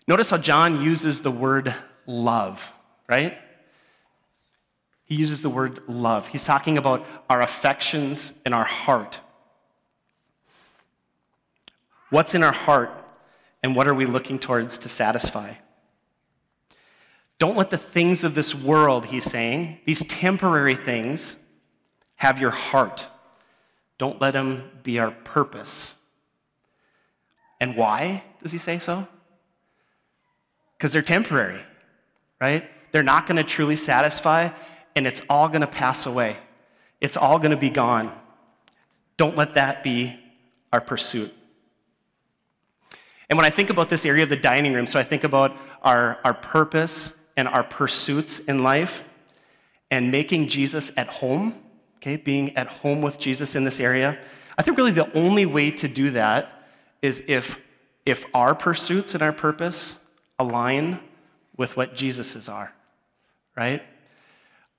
Notice 0.08 0.30
how 0.30 0.38
John 0.38 0.82
uses 0.82 1.20
the 1.20 1.30
word 1.30 1.74
love, 2.06 2.72
right? 3.08 3.38
He 5.04 5.14
uses 5.14 5.42
the 5.42 5.50
word 5.50 5.80
love. 5.88 6.28
He's 6.28 6.44
talking 6.44 6.78
about 6.78 7.06
our 7.28 7.40
affections 7.40 8.32
and 8.44 8.54
our 8.54 8.64
heart. 8.64 9.20
What's 12.10 12.34
in 12.34 12.42
our 12.42 12.52
heart 12.52 12.90
and 13.62 13.76
what 13.76 13.86
are 13.86 13.94
we 13.94 14.06
looking 14.06 14.38
towards 14.38 14.78
to 14.78 14.88
satisfy? 14.88 15.54
Don't 17.38 17.56
let 17.56 17.70
the 17.70 17.78
things 17.78 18.22
of 18.24 18.34
this 18.34 18.54
world, 18.54 19.06
he's 19.06 19.24
saying, 19.24 19.78
these 19.84 20.04
temporary 20.04 20.76
things, 20.76 21.36
have 22.16 22.38
your 22.38 22.50
heart. 22.50 23.08
Don't 24.02 24.20
let 24.20 24.32
them 24.32 24.68
be 24.82 24.98
our 24.98 25.12
purpose. 25.12 25.94
And 27.60 27.76
why 27.76 28.24
does 28.42 28.50
he 28.50 28.58
say 28.58 28.80
so? 28.80 29.06
Because 30.76 30.92
they're 30.92 31.02
temporary, 31.02 31.60
right? 32.40 32.68
They're 32.90 33.04
not 33.04 33.28
going 33.28 33.36
to 33.36 33.44
truly 33.44 33.76
satisfy, 33.76 34.48
and 34.96 35.06
it's 35.06 35.22
all 35.28 35.46
going 35.46 35.60
to 35.60 35.68
pass 35.68 36.06
away. 36.06 36.36
It's 37.00 37.16
all 37.16 37.38
going 37.38 37.52
to 37.52 37.56
be 37.56 37.70
gone. 37.70 38.12
Don't 39.18 39.36
let 39.36 39.54
that 39.54 39.84
be 39.84 40.18
our 40.72 40.80
pursuit. 40.80 41.32
And 43.30 43.36
when 43.36 43.46
I 43.46 43.50
think 43.50 43.70
about 43.70 43.88
this 43.88 44.04
area 44.04 44.24
of 44.24 44.30
the 44.30 44.34
dining 44.34 44.72
room, 44.72 44.88
so 44.88 44.98
I 44.98 45.04
think 45.04 45.22
about 45.22 45.56
our, 45.82 46.18
our 46.24 46.34
purpose 46.34 47.12
and 47.36 47.46
our 47.46 47.62
pursuits 47.62 48.40
in 48.40 48.64
life 48.64 49.04
and 49.92 50.10
making 50.10 50.48
Jesus 50.48 50.90
at 50.96 51.06
home, 51.06 51.61
okay, 52.02 52.16
being 52.16 52.56
at 52.56 52.66
home 52.66 53.00
with 53.00 53.16
Jesus 53.16 53.54
in 53.54 53.62
this 53.62 53.78
area. 53.78 54.18
I 54.58 54.62
think 54.62 54.76
really 54.76 54.90
the 54.90 55.10
only 55.16 55.46
way 55.46 55.70
to 55.70 55.86
do 55.86 56.10
that 56.10 56.66
is 57.00 57.22
if, 57.28 57.58
if 58.04 58.26
our 58.34 58.56
pursuits 58.56 59.14
and 59.14 59.22
our 59.22 59.32
purpose 59.32 59.94
align 60.36 60.98
with 61.56 61.76
what 61.76 61.94
Jesus's 61.94 62.48
are, 62.48 62.72
right? 63.56 63.82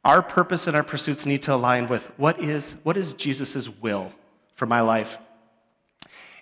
Our 0.03 0.21
purpose 0.21 0.67
and 0.67 0.75
our 0.75 0.83
pursuits 0.83 1.25
need 1.25 1.43
to 1.43 1.53
align 1.53 1.87
with 1.87 2.05
what 2.17 2.41
is, 2.41 2.75
what 2.83 2.97
is 2.97 3.13
Jesus' 3.13 3.69
will 3.69 4.11
for 4.55 4.65
my 4.65 4.81
life. 4.81 5.17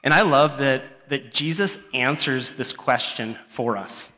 And 0.03 0.15
I 0.15 0.21
love 0.21 0.57
that, 0.57 1.09
that 1.09 1.31
Jesus 1.31 1.77
answers 1.93 2.53
this 2.53 2.73
question 2.73 3.37
for 3.49 3.77
us 3.77 4.09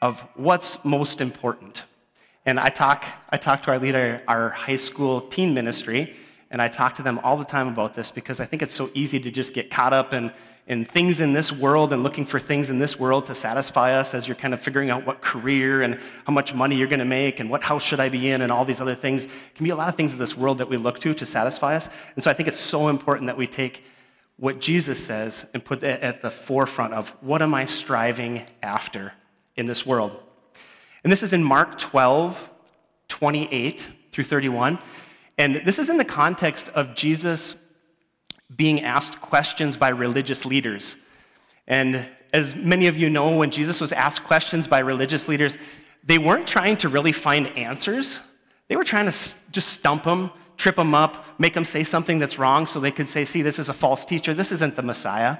of 0.00 0.20
what's 0.36 0.84
most 0.84 1.20
important. 1.20 1.82
And 2.44 2.58
I 2.58 2.68
talk, 2.68 3.04
I 3.30 3.36
talk 3.36 3.62
to 3.64 3.70
our 3.70 3.78
leader, 3.78 4.22
our 4.26 4.50
high 4.50 4.76
school 4.76 5.20
teen 5.20 5.54
ministry, 5.54 6.16
and 6.50 6.60
I 6.60 6.68
talk 6.68 6.96
to 6.96 7.02
them 7.02 7.20
all 7.22 7.36
the 7.36 7.44
time 7.44 7.68
about 7.68 7.94
this 7.94 8.10
because 8.10 8.40
I 8.40 8.46
think 8.46 8.62
it's 8.62 8.74
so 8.74 8.90
easy 8.94 9.20
to 9.20 9.30
just 9.30 9.54
get 9.54 9.70
caught 9.70 9.92
up 9.92 10.12
in, 10.12 10.32
in 10.66 10.84
things 10.84 11.20
in 11.20 11.32
this 11.32 11.52
world 11.52 11.92
and 11.92 12.02
looking 12.02 12.24
for 12.24 12.40
things 12.40 12.68
in 12.68 12.78
this 12.78 12.98
world 12.98 13.26
to 13.26 13.34
satisfy 13.34 13.94
us 13.94 14.12
as 14.12 14.26
you're 14.26 14.34
kind 14.34 14.52
of 14.52 14.60
figuring 14.60 14.90
out 14.90 15.06
what 15.06 15.20
career 15.20 15.82
and 15.82 15.98
how 16.26 16.32
much 16.32 16.52
money 16.52 16.74
you're 16.76 16.88
going 16.88 16.98
to 16.98 17.04
make 17.04 17.38
and 17.38 17.48
what 17.48 17.62
house 17.62 17.84
should 17.84 18.00
I 18.00 18.08
be 18.08 18.28
in 18.28 18.42
and 18.42 18.50
all 18.50 18.64
these 18.64 18.80
other 18.80 18.96
things. 18.96 19.24
It 19.24 19.54
can 19.54 19.64
be 19.64 19.70
a 19.70 19.76
lot 19.76 19.88
of 19.88 19.94
things 19.94 20.12
in 20.12 20.18
this 20.18 20.36
world 20.36 20.58
that 20.58 20.68
we 20.68 20.76
look 20.76 20.98
to 21.00 21.14
to 21.14 21.24
satisfy 21.24 21.76
us. 21.76 21.88
And 22.16 22.24
so 22.24 22.30
I 22.30 22.34
think 22.34 22.48
it's 22.48 22.60
so 22.60 22.88
important 22.88 23.28
that 23.28 23.36
we 23.36 23.46
take 23.46 23.84
what 24.36 24.60
Jesus 24.60 25.02
says 25.02 25.46
and 25.54 25.64
put 25.64 25.82
it 25.84 26.02
at 26.02 26.20
the 26.20 26.30
forefront 26.30 26.92
of 26.92 27.08
what 27.20 27.40
am 27.40 27.54
I 27.54 27.64
striving 27.64 28.42
after 28.62 29.12
in 29.56 29.66
this 29.66 29.86
world. 29.86 30.20
And 31.04 31.12
this 31.12 31.22
is 31.22 31.32
in 31.32 31.42
Mark 31.42 31.78
12, 31.78 32.50
28 33.08 33.88
through 34.12 34.24
31. 34.24 34.78
And 35.38 35.62
this 35.64 35.78
is 35.78 35.88
in 35.88 35.96
the 35.96 36.04
context 36.04 36.68
of 36.70 36.94
Jesus 36.94 37.56
being 38.54 38.82
asked 38.82 39.20
questions 39.20 39.76
by 39.76 39.88
religious 39.88 40.44
leaders. 40.44 40.96
And 41.66 42.06
as 42.32 42.54
many 42.54 42.86
of 42.86 42.96
you 42.96 43.10
know, 43.10 43.36
when 43.36 43.50
Jesus 43.50 43.80
was 43.80 43.92
asked 43.92 44.24
questions 44.24 44.66
by 44.66 44.80
religious 44.80 45.28
leaders, 45.28 45.56
they 46.04 46.18
weren't 46.18 46.46
trying 46.46 46.76
to 46.78 46.88
really 46.88 47.12
find 47.12 47.48
answers. 47.56 48.20
They 48.68 48.76
were 48.76 48.84
trying 48.84 49.10
to 49.10 49.16
just 49.50 49.68
stump 49.68 50.04
him, 50.04 50.30
trip 50.56 50.78
him 50.78 50.94
up, 50.94 51.24
make 51.38 51.56
him 51.56 51.64
say 51.64 51.84
something 51.84 52.18
that's 52.18 52.38
wrong 52.38 52.66
so 52.66 52.80
they 52.80 52.90
could 52.90 53.08
say, 53.08 53.24
see, 53.24 53.42
this 53.42 53.58
is 53.58 53.68
a 53.68 53.74
false 53.74 54.04
teacher, 54.04 54.34
this 54.34 54.52
isn't 54.52 54.76
the 54.76 54.82
Messiah. 54.82 55.38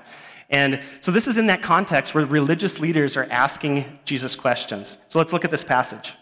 And 0.52 0.82
so 1.00 1.11
this 1.11 1.26
is 1.26 1.38
in 1.38 1.47
that 1.47 1.62
context 1.62 2.14
where 2.14 2.26
religious 2.26 2.78
leaders 2.78 3.16
are 3.16 3.26
asking 3.30 3.99
Jesus 4.04 4.37
questions. 4.37 4.99
So 5.09 5.18
let's 5.18 5.32
look 5.32 5.47
at 5.47 5.50
this 5.50 5.64
passage. 5.64 6.14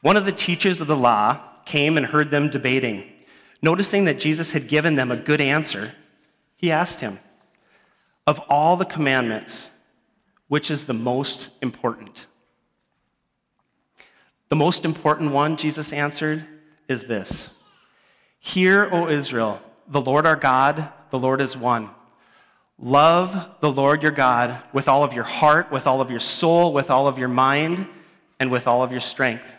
One 0.00 0.16
of 0.16 0.24
the 0.24 0.32
teachers 0.32 0.80
of 0.80 0.86
the 0.86 0.96
law 0.96 1.40
came 1.64 1.96
and 1.96 2.06
heard 2.06 2.30
them 2.30 2.48
debating. 2.48 3.12
Noticing 3.60 4.04
that 4.04 4.20
Jesus 4.20 4.52
had 4.52 4.68
given 4.68 4.94
them 4.94 5.10
a 5.10 5.16
good 5.16 5.40
answer, 5.40 5.92
he 6.54 6.70
asked 6.70 7.00
him, 7.00 7.18
Of 8.26 8.38
all 8.48 8.76
the 8.76 8.84
commandments, 8.84 9.70
which 10.46 10.70
is 10.70 10.84
the 10.84 10.94
most 10.94 11.48
important? 11.60 12.26
The 14.48 14.56
most 14.56 14.84
important 14.84 15.32
one, 15.32 15.56
Jesus 15.56 15.92
answered, 15.92 16.46
is 16.86 17.06
this 17.06 17.50
Hear, 18.38 18.88
O 18.92 19.08
Israel, 19.08 19.60
the 19.88 20.00
Lord 20.00 20.26
our 20.26 20.36
God, 20.36 20.92
the 21.10 21.18
Lord 21.18 21.40
is 21.40 21.56
one. 21.56 21.90
Love 22.78 23.48
the 23.60 23.70
Lord 23.70 24.02
your 24.02 24.12
God 24.12 24.62
with 24.72 24.88
all 24.88 25.02
of 25.02 25.12
your 25.12 25.24
heart, 25.24 25.72
with 25.72 25.86
all 25.86 26.00
of 26.00 26.10
your 26.10 26.20
soul, 26.20 26.72
with 26.72 26.90
all 26.90 27.08
of 27.08 27.18
your 27.18 27.28
mind, 27.28 27.86
and 28.38 28.50
with 28.50 28.66
all 28.66 28.82
of 28.82 28.90
your 28.90 29.00
strength. 29.00 29.50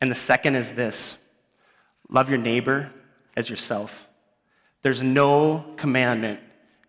And 0.00 0.10
the 0.10 0.16
second 0.16 0.56
is 0.56 0.72
this 0.72 1.16
love 2.08 2.28
your 2.28 2.38
neighbor 2.38 2.90
as 3.36 3.48
yourself. 3.48 4.06
There's 4.82 5.02
no 5.02 5.64
commandment 5.76 6.40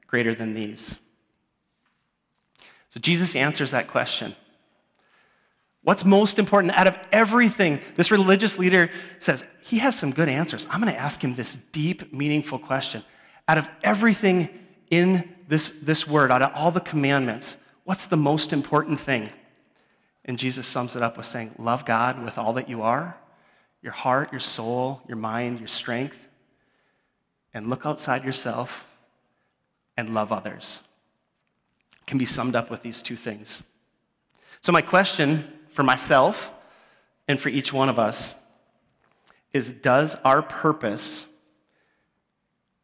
greater 0.08 0.36
than 0.36 0.54
these. 0.54 0.96
So 2.94 3.00
Jesus 3.00 3.36
answers 3.36 3.72
that 3.72 3.88
question. 3.88 4.36
What's 5.84 6.06
most 6.06 6.40
important 6.40 6.74
out 6.78 6.88
of 6.88 6.98
everything? 7.12 7.82
This 7.96 8.12
religious 8.12 8.58
leader 8.58 8.90
says, 9.20 9.44
he 9.62 9.80
has 9.80 9.98
some 9.98 10.12
good 10.12 10.30
answers. 10.30 10.66
I'm 10.70 10.82
going 10.82 10.94
to 10.94 11.00
ask 11.00 11.24
him 11.24 11.36
this 11.36 11.58
deep, 11.72 12.14
meaningful 12.14 12.60
question. 12.60 13.04
Out 13.48 13.58
of 13.58 13.70
everything 13.84 14.50
in 14.90 15.33
this, 15.48 15.74
this 15.82 16.08
word, 16.08 16.32
out 16.32 16.42
of 16.42 16.52
all 16.54 16.72
the 16.72 16.80
commandments, 16.80 17.58
what's 17.84 18.06
the 18.06 18.18
most 18.18 18.54
important 18.54 19.00
thing? 19.00 19.30
And 20.26 20.38
Jesus 20.38 20.66
sums 20.66 20.96
it 20.96 21.02
up 21.02 21.18
with 21.18 21.26
saying, 21.26 21.56
Love 21.58 21.86
God 21.86 22.24
with 22.24 22.38
all 22.38 22.54
that 22.54 22.70
you 22.70 22.82
are 22.82 23.18
your 23.82 23.92
heart, 23.92 24.32
your 24.32 24.40
soul, 24.40 25.02
your 25.10 25.18
mind, 25.18 25.60
your 25.60 25.68
strength, 25.68 26.18
and 27.54 27.70
look 27.70 27.86
outside 27.86 28.24
yourself 28.24 28.88
and 29.98 30.14
love 30.14 30.32
others. 30.32 30.80
can 32.06 32.18
be 32.18 32.26
summed 32.26 32.56
up 32.56 32.70
with 32.70 32.82
these 32.82 33.02
two 33.02 33.16
things. 33.16 33.62
So, 34.62 34.72
my 34.72 34.82
question 34.82 35.52
for 35.70 35.84
myself 35.84 36.52
and 37.28 37.40
for 37.40 37.50
each 37.50 37.74
one 37.74 37.90
of 37.90 38.00
us 38.00 38.34
is 39.52 39.72
Does 39.72 40.16
our 40.24 40.42
purpose 40.42 41.26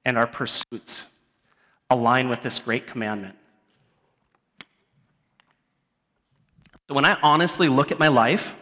and 0.05 0.17
our 0.17 0.27
pursuits 0.27 1.05
align 1.89 2.29
with 2.29 2.41
this 2.41 2.59
great 2.59 2.87
commandment? 2.87 3.35
So, 6.87 6.95
when 6.95 7.05
I 7.05 7.17
honestly 7.21 7.69
look 7.69 7.91
at 7.91 7.99
my 7.99 8.07
life 8.07 8.55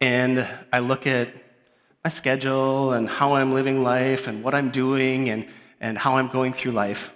and 0.00 0.46
I 0.72 0.78
look 0.78 1.06
at 1.06 1.34
my 2.04 2.08
schedule 2.08 2.92
and 2.92 3.08
how 3.08 3.34
I'm 3.34 3.52
living 3.52 3.82
life 3.82 4.26
and 4.26 4.42
what 4.42 4.54
I'm 4.54 4.70
doing 4.70 5.28
and, 5.28 5.46
and 5.80 5.98
how 5.98 6.16
I'm 6.16 6.28
going 6.28 6.52
through 6.52 6.72
life. 6.72 7.12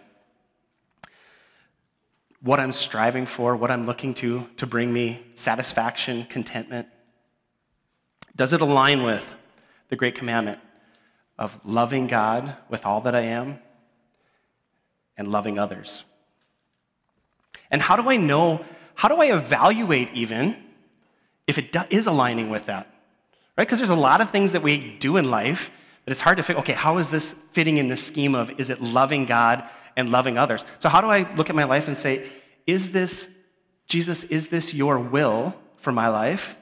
What 2.41 2.61
I'm 2.61 2.73
striving 2.73 3.25
for, 3.25 3.57
what 3.57 3.71
I'm 3.71 3.85
looking 3.85 4.13
to 4.15 4.47
to 4.59 4.67
bring 4.67 4.93
me 4.93 5.25
satisfaction, 5.33 6.27
contentment. 6.29 6.89
Does 8.37 8.53
it 8.53 8.61
align 8.61 9.03
with 9.03 9.35
the 9.89 9.97
great 9.97 10.15
commandment 10.15 10.59
of 11.39 11.59
loving 11.65 12.07
God 12.07 12.57
with 12.69 12.85
all 12.85 13.01
that 13.03 13.15
I 13.15 13.23
am 13.23 13.59
and 15.17 15.29
loving 15.29 15.59
others? 15.59 16.05
And 17.71 17.81
how 17.83 17.97
do 17.97 18.09
I 18.09 18.17
know, 18.17 18.65
how 18.95 19.09
do 19.09 19.17
I 19.17 19.35
evaluate 19.35 20.11
even 20.13 20.57
if 21.47 21.59
it 21.59 21.75
is 21.91 22.07
aligning 22.07 22.51
with 22.51 22.67
that? 22.67 22.89
right? 23.57 23.67
Because 23.67 23.79
there's 23.79 23.91
a 23.91 23.95
lot 23.95 24.21
of 24.21 24.31
things 24.31 24.53
that 24.53 24.63
we 24.63 24.97
do 24.99 25.17
in 25.17 25.31
life 25.31 25.71
that 26.05 26.13
it's 26.13 26.21
hard 26.21 26.37
to 26.37 26.43
figure, 26.43 26.61
okay, 26.61 26.73
how 26.73 26.99
is 26.99 27.09
this 27.09 27.35
fitting 27.53 27.79
in 27.79 27.89
the 27.89 27.97
scheme 27.97 28.35
of 28.35 28.61
is 28.61 28.71
it 28.71 28.81
loving 28.81 29.25
God 29.27 29.65
and 29.97 30.11
loving 30.11 30.37
others? 30.37 30.65
So, 30.79 30.89
how 30.89 31.01
do 31.01 31.09
I 31.09 31.33
look 31.35 31.51
at 31.51 31.57
my 31.57 31.65
life 31.65 31.89
and 31.89 31.97
say, 31.97 32.31
is 32.67 32.91
this, 32.91 33.29
Jesus, 33.87 34.25
is 34.25 34.49
this 34.49 34.75
your 34.75 34.99
will 34.99 35.55
for 35.79 35.93
my 35.93 36.09
life? 36.09 36.57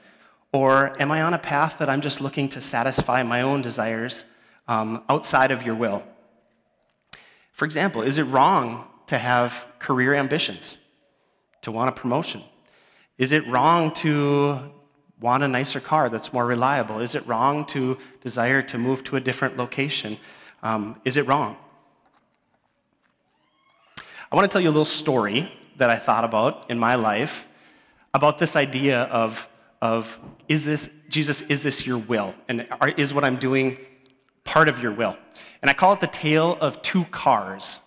Or 0.51 1.01
am 1.01 1.11
I 1.11 1.23
on 1.23 1.33
a 1.33 1.39
path 1.39 1.77
that 1.79 1.89
I'm 1.89 2.01
just 2.01 2.21
looking 2.21 2.47
to 2.49 2.61
satisfy 2.61 3.23
my 3.23 3.41
own 3.41 3.61
desires 3.63 4.23
um, 4.67 5.03
outside 5.09 5.49
of 5.49 5.63
your 5.63 5.75
will? 5.75 6.03
For 7.53 7.65
example, 7.65 8.01
is 8.01 8.17
it 8.17 8.23
wrong 8.23 8.85
to 9.07 9.17
have 9.17 9.65
career 9.79 10.13
ambitions, 10.13 10.77
to 11.61 11.71
want 11.71 11.89
a 11.89 11.93
promotion? 11.93 12.43
Is 13.17 13.31
it 13.31 13.47
wrong 13.47 13.93
to 13.95 14.71
want 15.21 15.43
a 15.43 15.47
nicer 15.47 15.79
car 15.79 16.09
that's 16.09 16.33
more 16.33 16.45
reliable? 16.45 16.99
Is 16.99 17.15
it 17.15 17.25
wrong 17.27 17.65
to 17.67 17.97
desire 18.21 18.61
to 18.63 18.77
move 18.77 19.03
to 19.05 19.15
a 19.15 19.21
different 19.21 19.55
location? 19.55 20.17
Um, 20.63 20.99
is 21.05 21.15
it 21.15 21.27
wrong? 21.27 21.55
I 24.31 24.35
want 24.35 24.49
to 24.49 24.53
tell 24.53 24.61
you 24.61 24.69
a 24.69 24.71
little 24.71 24.83
story 24.83 25.51
that 25.77 25.91
I 25.91 25.97
thought 25.97 26.23
about 26.23 26.69
in 26.71 26.79
my 26.79 26.95
life 26.95 27.45
about 28.15 28.39
this 28.39 28.55
idea 28.55 29.03
of, 29.03 29.47
of 29.79 30.19
is 30.47 30.65
this, 30.65 30.89
Jesus, 31.07 31.41
is 31.43 31.61
this 31.61 31.85
your 31.85 31.99
will? 31.99 32.33
And 32.47 32.67
are, 32.81 32.89
is 32.89 33.13
what 33.13 33.23
I'm 33.23 33.37
doing 33.37 33.77
part 34.43 34.69
of 34.69 34.79
your 34.79 34.91
will? 34.91 35.17
And 35.61 35.69
I 35.69 35.73
call 35.73 35.93
it 35.93 35.99
the 35.99 36.07
tale 36.07 36.57
of 36.59 36.81
two 36.81 37.05
cars. 37.05 37.79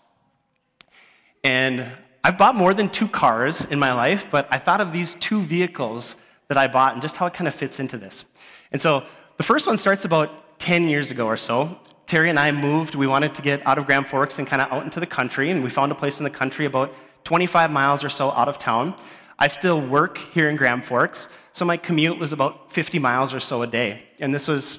And 1.45 1.97
I've 2.25 2.39
bought 2.39 2.57
more 2.57 2.75
than 2.75 2.89
two 2.89 3.07
cars 3.07 3.65
in 3.67 3.79
my 3.79 3.93
life, 3.93 4.27
but 4.31 4.49
I 4.51 4.59
thought 4.59 4.81
of 4.81 4.93
these 4.93 5.15
two 5.17 5.43
vehicles 5.43 6.17
that 6.49 6.59
I 6.59 6.67
bought 6.67 6.95
and 6.95 7.03
just 7.03 7.17
how 7.17 7.27
it 7.27 7.35
kind 7.35 7.47
of 7.47 7.55
fits 7.55 7.79
into 7.79 7.99
this. 7.99 8.25
And 8.73 8.81
so 8.81 9.05
the 9.37 9.43
first 9.43 9.67
one 9.67 9.77
starts 9.77 10.05
about 10.05 10.59
10 10.59 10.89
years 10.89 11.11
ago 11.11 11.27
or 11.27 11.37
so. 11.37 11.79
Terry 12.07 12.31
and 12.31 12.39
I 12.39 12.53
moved. 12.53 12.95
We 12.95 13.07
wanted 13.07 13.35
to 13.35 13.43
get 13.43 13.67
out 13.67 13.79
of 13.79 13.87
Grand 13.87 14.09
Forks 14.09 14.39
and 14.39 14.47
kind 14.47 14.63
of 14.63 14.73
out 14.73 14.85
into 14.85 15.01
the 15.01 15.07
country, 15.07 15.51
and 15.51 15.63
we 15.63 15.71
found 15.71 15.93
a 15.93 15.95
place 15.95 16.19
in 16.19 16.25
the 16.25 16.31
country 16.31 16.65
about 16.65 16.95
25 17.25 17.71
miles 17.71 18.05
or 18.05 18.09
so 18.09 18.31
out 18.31 18.49
of 18.49 18.59
town. 18.59 18.95
I 19.39 19.49
still 19.49 19.81
work 19.81 20.17
here 20.17 20.49
in 20.49 20.57
Grand 20.57 20.85
Forks, 20.85 21.29
so 21.53 21.65
my 21.65 21.77
commute 21.77 22.19
was 22.19 22.33
about 22.33 22.73
50 22.73 22.99
miles 22.99 23.35
or 23.35 23.41
so 23.41 23.63
a 23.63 23.67
day. 23.67 24.05
And 24.21 24.35
this 24.35 24.49
was 24.49 24.79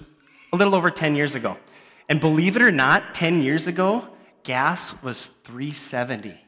a 0.54 0.58
little 0.58 0.75
over 0.75 0.89
10 0.89 1.16
years 1.16 1.36
ago. 1.36 1.58
And 2.10 2.20
believe 2.20 2.56
it 2.56 2.62
or 2.62 2.72
not, 2.72 3.13
10 3.13 3.42
years 3.42 3.68
ago, 3.68 4.08
gas 4.44 4.94
was 5.01 5.30
370 5.44 6.39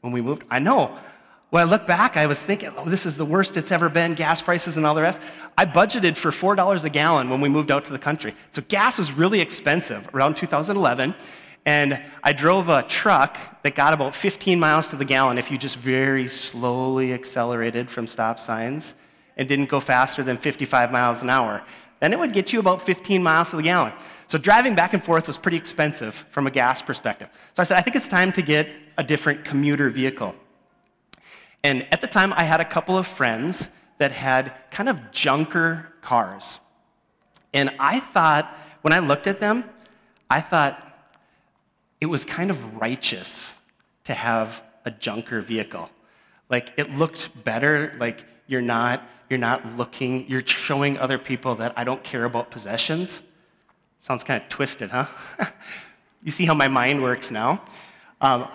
when 0.00 0.12
we 0.12 0.20
moved. 0.20 0.44
I 0.50 0.58
know. 0.58 0.96
When 1.50 1.62
I 1.62 1.64
look 1.64 1.86
back, 1.86 2.16
I 2.16 2.26
was 2.26 2.40
thinking, 2.40 2.72
oh, 2.76 2.84
this 2.84 3.06
is 3.06 3.16
the 3.16 3.24
worst 3.24 3.56
it's 3.56 3.70
ever 3.70 3.88
been, 3.88 4.14
gas 4.14 4.42
prices 4.42 4.76
and 4.76 4.84
all 4.84 4.94
the 4.94 5.02
rest. 5.02 5.20
I 5.56 5.64
budgeted 5.64 6.16
for 6.16 6.30
$4 6.30 6.84
a 6.84 6.90
gallon 6.90 7.30
when 7.30 7.40
we 7.40 7.48
moved 7.48 7.70
out 7.70 7.84
to 7.84 7.92
the 7.92 7.98
country. 7.98 8.34
So 8.50 8.62
gas 8.66 8.98
was 8.98 9.12
really 9.12 9.40
expensive 9.40 10.08
around 10.14 10.36
2011. 10.36 11.14
And 11.66 12.02
I 12.22 12.32
drove 12.32 12.68
a 12.68 12.82
truck 12.82 13.38
that 13.62 13.74
got 13.74 13.94
about 13.94 14.14
15 14.14 14.60
miles 14.60 14.90
to 14.90 14.96
the 14.96 15.04
gallon 15.04 15.38
if 15.38 15.50
you 15.50 15.56
just 15.56 15.76
very 15.76 16.28
slowly 16.28 17.14
accelerated 17.14 17.88
from 17.88 18.06
stop 18.06 18.38
signs 18.38 18.94
and 19.36 19.48
didn't 19.48 19.68
go 19.68 19.80
faster 19.80 20.22
than 20.22 20.36
55 20.36 20.92
miles 20.92 21.22
an 21.22 21.30
hour. 21.30 21.62
Then 22.04 22.12
it 22.12 22.18
would 22.18 22.34
get 22.34 22.52
you 22.52 22.60
about 22.60 22.82
15 22.82 23.22
miles 23.22 23.48
to 23.48 23.56
the 23.56 23.62
gallon. 23.62 23.94
So 24.26 24.36
driving 24.36 24.74
back 24.74 24.92
and 24.92 25.02
forth 25.02 25.26
was 25.26 25.38
pretty 25.38 25.56
expensive 25.56 26.26
from 26.28 26.46
a 26.46 26.50
gas 26.50 26.82
perspective. 26.82 27.30
So 27.54 27.62
I 27.62 27.64
said, 27.64 27.78
I 27.78 27.80
think 27.80 27.96
it's 27.96 28.08
time 28.08 28.30
to 28.32 28.42
get 28.42 28.68
a 28.98 29.02
different 29.02 29.42
commuter 29.46 29.88
vehicle. 29.88 30.34
And 31.62 31.90
at 31.90 32.02
the 32.02 32.06
time, 32.06 32.34
I 32.34 32.44
had 32.44 32.60
a 32.60 32.64
couple 32.66 32.98
of 32.98 33.06
friends 33.06 33.70
that 33.96 34.12
had 34.12 34.52
kind 34.70 34.90
of 34.90 35.12
junker 35.12 35.94
cars. 36.02 36.58
And 37.54 37.70
I 37.78 38.00
thought, 38.00 38.54
when 38.82 38.92
I 38.92 38.98
looked 38.98 39.26
at 39.26 39.40
them, 39.40 39.64
I 40.28 40.42
thought, 40.42 40.78
it 42.02 42.06
was 42.06 42.22
kind 42.22 42.50
of 42.50 42.82
righteous 42.82 43.54
to 44.04 44.12
have 44.12 44.60
a 44.84 44.90
junker 44.90 45.40
vehicle. 45.40 45.88
Like 46.50 46.74
it 46.76 46.90
looked 46.90 47.30
better, 47.44 47.94
like 47.98 48.26
you're 48.46 48.60
not 48.60 49.02
you're 49.34 49.38
not 49.40 49.76
looking, 49.76 50.28
you're 50.28 50.46
showing 50.46 50.96
other 50.96 51.18
people 51.18 51.56
that 51.56 51.72
I 51.76 51.82
don't 51.82 52.04
care 52.04 52.22
about 52.22 52.52
possessions. 52.52 53.20
Sounds 53.98 54.22
kind 54.22 54.40
of 54.40 54.48
twisted, 54.48 54.90
huh? 54.90 55.06
you 56.22 56.30
see 56.30 56.44
how 56.44 56.54
my 56.54 56.68
mind 56.68 57.02
works 57.02 57.32
now? 57.32 57.60
Um, 58.20 58.46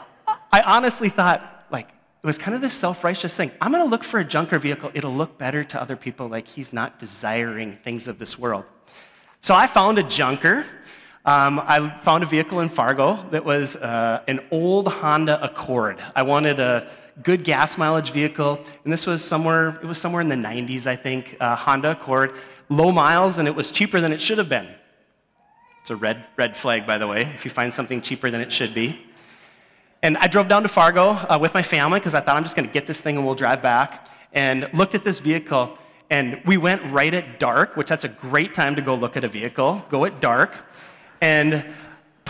I 0.53 0.62
honestly 0.62 1.09
thought, 1.09 1.65
like, 1.69 1.89
it 1.89 2.25
was 2.25 2.38
kind 2.38 2.55
of 2.55 2.62
this 2.62 2.71
self 2.71 3.03
righteous 3.03 3.36
thing. 3.36 3.51
I'm 3.59 3.74
going 3.74 3.83
to 3.83 3.89
look 3.89 4.05
for 4.05 4.21
a 4.21 4.24
junker 4.24 4.57
vehicle. 4.57 4.89
It'll 4.93 5.13
look 5.13 5.38
better 5.38 5.65
to 5.65 5.81
other 5.81 5.98
people, 5.98 6.29
like 6.29 6.48
he's 6.48 6.71
not 6.71 6.98
desiring 6.98 7.77
things 7.83 8.07
of 8.07 8.17
this 8.17 8.39
world. 8.39 8.63
So 9.41 9.53
I 9.53 9.67
found 9.67 9.98
a 10.00 10.03
junker 10.03 10.65
um, 11.25 11.59
I 11.59 11.89
found 12.03 12.24
a 12.24 12.25
vehicle 12.25 12.62
in 12.62 12.69
Fargo 12.69 13.27
that 13.31 13.43
was 13.43 13.75
uh, 13.75 14.24
an 14.27 14.39
old 14.51 14.88
Honda 14.88 15.43
Accord. 15.43 16.01
I 16.15 16.24
wanted 16.24 16.62
a 16.62 16.89
good 17.23 17.43
gas 17.43 17.77
mileage 17.77 18.11
vehicle, 18.11 18.63
and 18.83 18.91
this 18.91 19.05
was 19.05 19.23
somewhere, 19.23 19.79
it 19.81 19.85
was 19.85 19.97
somewhere 19.97 20.21
in 20.21 20.29
the 20.29 20.35
90s, 20.35 20.88
I 20.88 20.95
think, 20.95 21.35
uh, 21.39 21.55
Honda 21.55 21.91
Accord, 21.91 22.33
low 22.69 22.91
miles, 22.91 23.38
and 23.38 23.47
it 23.47 23.55
was 23.55 23.71
cheaper 23.71 23.99
than 23.99 24.13
it 24.13 24.21
should 24.21 24.38
have 24.38 24.49
been. 24.49 24.67
It's 25.81 25.89
a 25.89 25.95
red, 25.95 26.25
red 26.38 26.55
flag, 26.55 26.85
by 26.85 26.97
the 26.97 27.07
way, 27.07 27.21
if 27.33 27.45
you 27.45 27.51
find 27.51 27.73
something 27.73 28.01
cheaper 28.01 28.29
than 28.31 28.41
it 28.41 28.51
should 28.51 28.73
be. 28.73 29.05
And 30.01 30.17
I 30.17 30.27
drove 30.27 30.47
down 30.47 30.63
to 30.63 30.69
Fargo 30.69 31.09
uh, 31.09 31.38
with 31.39 31.53
my 31.53 31.63
family 31.63 31.99
because 31.99 32.13
I 32.13 32.21
thought 32.21 32.38
I'm 32.38 32.43
just 32.43 32.55
going 32.55 32.67
to 32.67 32.73
get 32.73 32.88
this 32.88 33.01
thing 33.01 33.17
and 33.17 33.25
we'll 33.25 33.35
drive 33.35 33.61
back, 33.61 34.07
and 34.33 34.69
looked 34.73 34.95
at 34.95 35.03
this 35.03 35.19
vehicle, 35.19 35.77
and 36.09 36.41
we 36.45 36.57
went 36.57 36.81
right 36.91 37.13
at 37.13 37.39
dark, 37.39 37.75
which 37.75 37.89
that's 37.89 38.03
a 38.03 38.09
great 38.09 38.53
time 38.53 38.75
to 38.75 38.81
go 38.81 38.95
look 38.95 39.17
at 39.17 39.23
a 39.23 39.27
vehicle. 39.27 39.85
Go 39.89 40.05
at 40.05 40.19
dark 40.19 40.55
and 41.21 41.65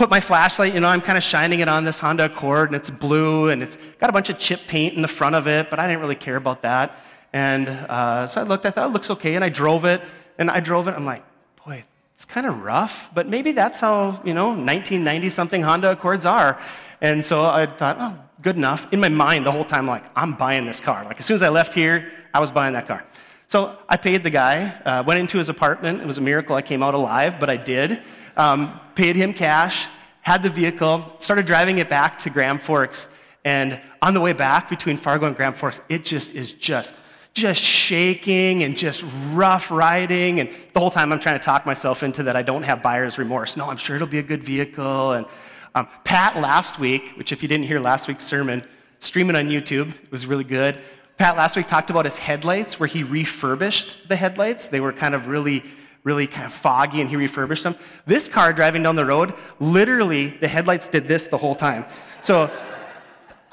put 0.00 0.08
my 0.08 0.18
flashlight, 0.18 0.72
you 0.72 0.80
know, 0.80 0.88
I'm 0.88 1.02
kind 1.02 1.18
of 1.18 1.22
shining 1.22 1.60
it 1.60 1.68
on 1.68 1.84
this 1.84 1.98
Honda 1.98 2.24
Accord, 2.24 2.70
and 2.70 2.74
it's 2.74 2.88
blue, 2.88 3.50
and 3.50 3.62
it's 3.62 3.76
got 3.98 4.08
a 4.08 4.14
bunch 4.14 4.30
of 4.30 4.38
chip 4.38 4.60
paint 4.66 4.94
in 4.94 5.02
the 5.02 5.08
front 5.08 5.34
of 5.34 5.46
it, 5.46 5.68
but 5.68 5.78
I 5.78 5.86
didn't 5.86 6.00
really 6.00 6.14
care 6.14 6.36
about 6.36 6.62
that. 6.62 6.96
And 7.34 7.68
uh, 7.68 8.26
so 8.26 8.40
I 8.40 8.44
looked, 8.44 8.64
I 8.64 8.70
thought 8.70 8.88
it 8.88 8.94
looks 8.94 9.10
okay, 9.10 9.34
and 9.34 9.44
I 9.44 9.50
drove 9.50 9.84
it, 9.84 10.00
and 10.38 10.50
I 10.50 10.60
drove 10.60 10.88
it, 10.88 10.92
I'm 10.92 11.04
like, 11.04 11.22
boy, 11.66 11.84
it's 12.14 12.24
kind 12.24 12.46
of 12.46 12.62
rough, 12.62 13.10
but 13.12 13.28
maybe 13.28 13.52
that's 13.52 13.78
how, 13.78 14.22
you 14.24 14.32
know, 14.32 14.46
1990 14.46 15.28
something 15.28 15.62
Honda 15.62 15.90
Accords 15.90 16.24
are. 16.24 16.58
And 17.02 17.22
so 17.22 17.44
I 17.44 17.66
thought, 17.66 17.98
oh, 18.00 18.18
good 18.40 18.56
enough. 18.56 18.90
In 18.94 19.00
my 19.00 19.10
mind, 19.10 19.44
the 19.44 19.52
whole 19.52 19.66
time, 19.66 19.86
like, 19.86 20.06
I'm 20.16 20.32
buying 20.32 20.64
this 20.64 20.80
car. 20.80 21.04
Like, 21.04 21.20
as 21.20 21.26
soon 21.26 21.34
as 21.34 21.42
I 21.42 21.50
left 21.50 21.74
here, 21.74 22.10
I 22.32 22.40
was 22.40 22.50
buying 22.50 22.72
that 22.72 22.86
car. 22.86 23.04
So 23.50 23.76
I 23.88 23.96
paid 23.96 24.22
the 24.22 24.30
guy, 24.30 24.80
uh, 24.84 25.02
went 25.04 25.18
into 25.18 25.36
his 25.36 25.48
apartment. 25.48 26.00
It 26.00 26.06
was 26.06 26.18
a 26.18 26.20
miracle 26.20 26.54
I 26.54 26.62
came 26.62 26.84
out 26.84 26.94
alive, 26.94 27.40
but 27.40 27.50
I 27.50 27.56
did 27.56 28.00
um, 28.36 28.78
paid 28.94 29.16
him 29.16 29.34
cash, 29.34 29.88
had 30.20 30.44
the 30.44 30.50
vehicle, 30.50 31.16
started 31.18 31.46
driving 31.46 31.78
it 31.78 31.90
back 31.90 32.16
to 32.20 32.30
Grand 32.30 32.62
Forks. 32.62 33.08
And 33.44 33.80
on 34.02 34.14
the 34.14 34.20
way 34.20 34.32
back 34.34 34.68
between 34.68 34.96
Fargo 34.96 35.26
and 35.26 35.34
Grand 35.34 35.56
Forks, 35.56 35.80
it 35.88 36.04
just 36.04 36.32
is 36.32 36.52
just 36.52 36.94
just 37.34 37.60
shaking 37.60 38.62
and 38.62 38.76
just 38.76 39.04
rough 39.32 39.72
riding. 39.72 40.38
And 40.38 40.48
the 40.72 40.78
whole 40.78 40.92
time 40.92 41.12
I'm 41.12 41.18
trying 41.18 41.38
to 41.38 41.44
talk 41.44 41.66
myself 41.66 42.04
into 42.04 42.22
that 42.22 42.36
I 42.36 42.42
don't 42.42 42.62
have 42.62 42.84
buyer's 42.84 43.18
remorse. 43.18 43.56
No, 43.56 43.68
I'm 43.68 43.76
sure 43.76 43.96
it'll 43.96 44.06
be 44.06 44.20
a 44.20 44.22
good 44.22 44.44
vehicle. 44.44 45.12
And 45.14 45.26
um, 45.74 45.88
Pat 46.04 46.36
last 46.36 46.78
week, 46.78 47.14
which 47.16 47.32
if 47.32 47.42
you 47.42 47.48
didn't 47.48 47.66
hear 47.66 47.80
last 47.80 48.06
week's 48.06 48.24
sermon, 48.24 48.64
streaming 49.00 49.34
on 49.34 49.48
YouTube, 49.48 49.90
it 50.04 50.12
was 50.12 50.24
really 50.24 50.44
good. 50.44 50.80
Pat 51.20 51.36
last 51.36 51.54
week 51.54 51.66
talked 51.66 51.90
about 51.90 52.06
his 52.06 52.16
headlights, 52.16 52.80
where 52.80 52.86
he 52.86 53.02
refurbished 53.02 54.08
the 54.08 54.16
headlights. 54.16 54.68
They 54.68 54.80
were 54.80 54.90
kind 54.90 55.14
of 55.14 55.26
really 55.26 55.62
really 56.02 56.26
kind 56.26 56.46
of 56.46 56.52
foggy 56.54 57.02
and 57.02 57.10
he 57.10 57.16
refurbished 57.16 57.62
them. 57.62 57.76
This 58.06 58.26
car 58.26 58.54
driving 58.54 58.82
down 58.82 58.96
the 58.96 59.04
road, 59.04 59.34
literally, 59.58 60.28
the 60.28 60.48
headlights 60.48 60.88
did 60.88 61.06
this 61.06 61.26
the 61.26 61.36
whole 61.36 61.54
time. 61.54 61.84
So 62.22 62.50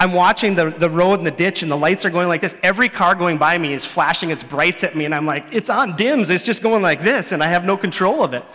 I'm 0.00 0.14
watching 0.14 0.54
the, 0.54 0.70
the 0.70 0.88
road 0.88 1.18
and 1.18 1.26
the 1.26 1.30
ditch, 1.30 1.60
and 1.60 1.70
the 1.70 1.76
lights 1.76 2.06
are 2.06 2.10
going 2.10 2.26
like 2.26 2.40
this. 2.40 2.54
Every 2.62 2.88
car 2.88 3.14
going 3.14 3.36
by 3.36 3.58
me 3.58 3.74
is 3.74 3.84
flashing 3.84 4.30
its 4.30 4.42
brights 4.42 4.82
at 4.82 4.96
me, 4.96 5.04
and 5.04 5.14
I'm 5.14 5.26
like, 5.26 5.44
it's 5.52 5.68
on 5.68 5.94
dims. 5.94 6.30
It's 6.30 6.44
just 6.44 6.62
going 6.62 6.80
like 6.80 7.04
this, 7.04 7.32
and 7.32 7.42
I 7.42 7.48
have 7.48 7.66
no 7.66 7.76
control 7.76 8.24
of 8.24 8.32
it. 8.32 8.46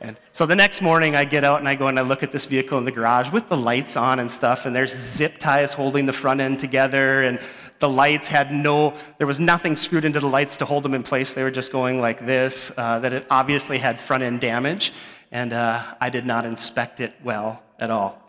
And 0.00 0.16
so 0.32 0.46
the 0.46 0.56
next 0.56 0.82
morning, 0.82 1.14
I 1.14 1.24
get 1.24 1.44
out 1.44 1.60
and 1.60 1.68
I 1.68 1.76
go 1.76 1.88
and 1.88 1.98
I 1.98 2.02
look 2.02 2.24
at 2.24 2.32
this 2.32 2.46
vehicle 2.46 2.78
in 2.78 2.84
the 2.84 2.92
garage 2.92 3.32
with 3.32 3.48
the 3.48 3.56
lights 3.56 3.96
on 3.96 4.18
and 4.18 4.28
stuff, 4.28 4.66
and 4.66 4.74
there's 4.74 4.92
zip 4.92 5.38
ties 5.38 5.72
holding 5.72 6.06
the 6.06 6.12
front 6.12 6.40
end 6.40 6.58
together, 6.58 7.22
and 7.22 7.38
the 7.78 7.88
lights 7.88 8.28
had 8.28 8.52
no, 8.52 8.94
there 9.18 9.26
was 9.26 9.40
nothing 9.40 9.76
screwed 9.76 10.04
into 10.04 10.20
the 10.20 10.26
lights 10.26 10.56
to 10.58 10.64
hold 10.64 10.82
them 10.82 10.94
in 10.94 11.02
place. 11.02 11.32
They 11.32 11.42
were 11.42 11.50
just 11.50 11.70
going 11.70 12.00
like 12.00 12.24
this, 12.26 12.72
uh, 12.76 12.98
that 13.00 13.12
it 13.12 13.26
obviously 13.30 13.78
had 13.78 14.00
front 14.00 14.22
end 14.22 14.40
damage, 14.40 14.92
and 15.30 15.52
uh, 15.52 15.94
I 16.00 16.10
did 16.10 16.26
not 16.26 16.44
inspect 16.44 17.00
it 17.00 17.14
well 17.22 17.62
at 17.78 17.90
all. 17.90 18.22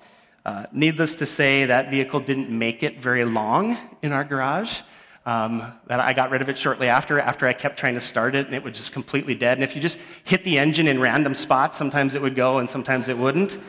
Uh, 0.46 0.66
needless 0.72 1.16
to 1.16 1.26
say, 1.26 1.66
that 1.66 1.90
vehicle 1.90 2.20
didn't 2.20 2.50
make 2.50 2.84
it 2.84 3.02
very 3.02 3.26
long 3.26 3.78
in 4.02 4.12
our 4.12 4.24
garage. 4.24 4.82
Um, 5.26 5.74
that 5.88 6.00
I 6.00 6.14
got 6.14 6.32
rid 6.32 6.42
of 6.42 6.50
it 6.50 6.58
shortly 6.58 6.88
after, 6.88 7.20
after 7.20 7.46
I 7.46 7.54
kept 7.54 7.78
trying 7.78 7.94
to 7.94 8.02
start 8.02 8.36
it, 8.36 8.48
and 8.48 8.56
it 8.56 8.64
was 8.64 8.78
just 8.78 8.94
completely 8.94 9.36
dead. 9.36 9.58
And 9.58 9.64
if 9.64 9.76
you 9.76 9.82
just 9.82 10.00
hit 10.24 10.44
the 10.44 10.58
engine 10.58 10.88
in 10.88 11.00
random 11.00 11.36
spots, 11.36 11.78
sometimes 11.78 12.16
it 12.16 12.22
would 12.22 12.36
go 12.36 12.60
and 12.60 12.70
sometimes 12.70 13.10
it 13.10 13.18
wouldn't. 13.18 13.60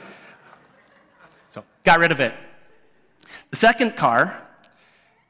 So, 1.51 1.65
got 1.85 1.99
rid 1.99 2.13
of 2.13 2.21
it. 2.21 2.35
The 3.51 3.57
second 3.57 3.97
car 3.97 4.49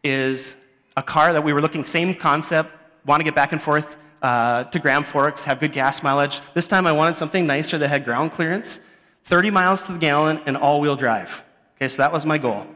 is 0.02 0.54
a 0.96 1.02
car 1.02 1.32
that 1.32 1.42
we 1.42 1.52
were 1.52 1.60
looking, 1.60 1.84
same 1.84 2.14
concept, 2.14 2.70
want 3.06 3.20
to 3.20 3.24
get 3.24 3.34
back 3.34 3.52
and 3.52 3.62
forth 3.62 3.96
uh, 4.22 4.64
to 4.64 4.78
Grand 4.78 5.06
Forks, 5.06 5.44
have 5.44 5.60
good 5.60 5.72
gas 5.72 6.02
mileage. 6.02 6.40
This 6.54 6.66
time 6.66 6.86
I 6.86 6.92
wanted 6.92 7.16
something 7.16 7.46
nicer 7.46 7.78
that 7.78 7.88
had 7.88 8.04
ground 8.04 8.32
clearance, 8.32 8.80
30 9.24 9.50
miles 9.50 9.84
to 9.84 9.92
the 9.92 9.98
gallon, 9.98 10.40
and 10.46 10.56
all 10.56 10.80
wheel 10.80 10.96
drive. 10.96 11.42
Okay, 11.76 11.88
so 11.88 11.96
that 11.98 12.12
was 12.12 12.26
my 12.26 12.38
goal. 12.38 12.66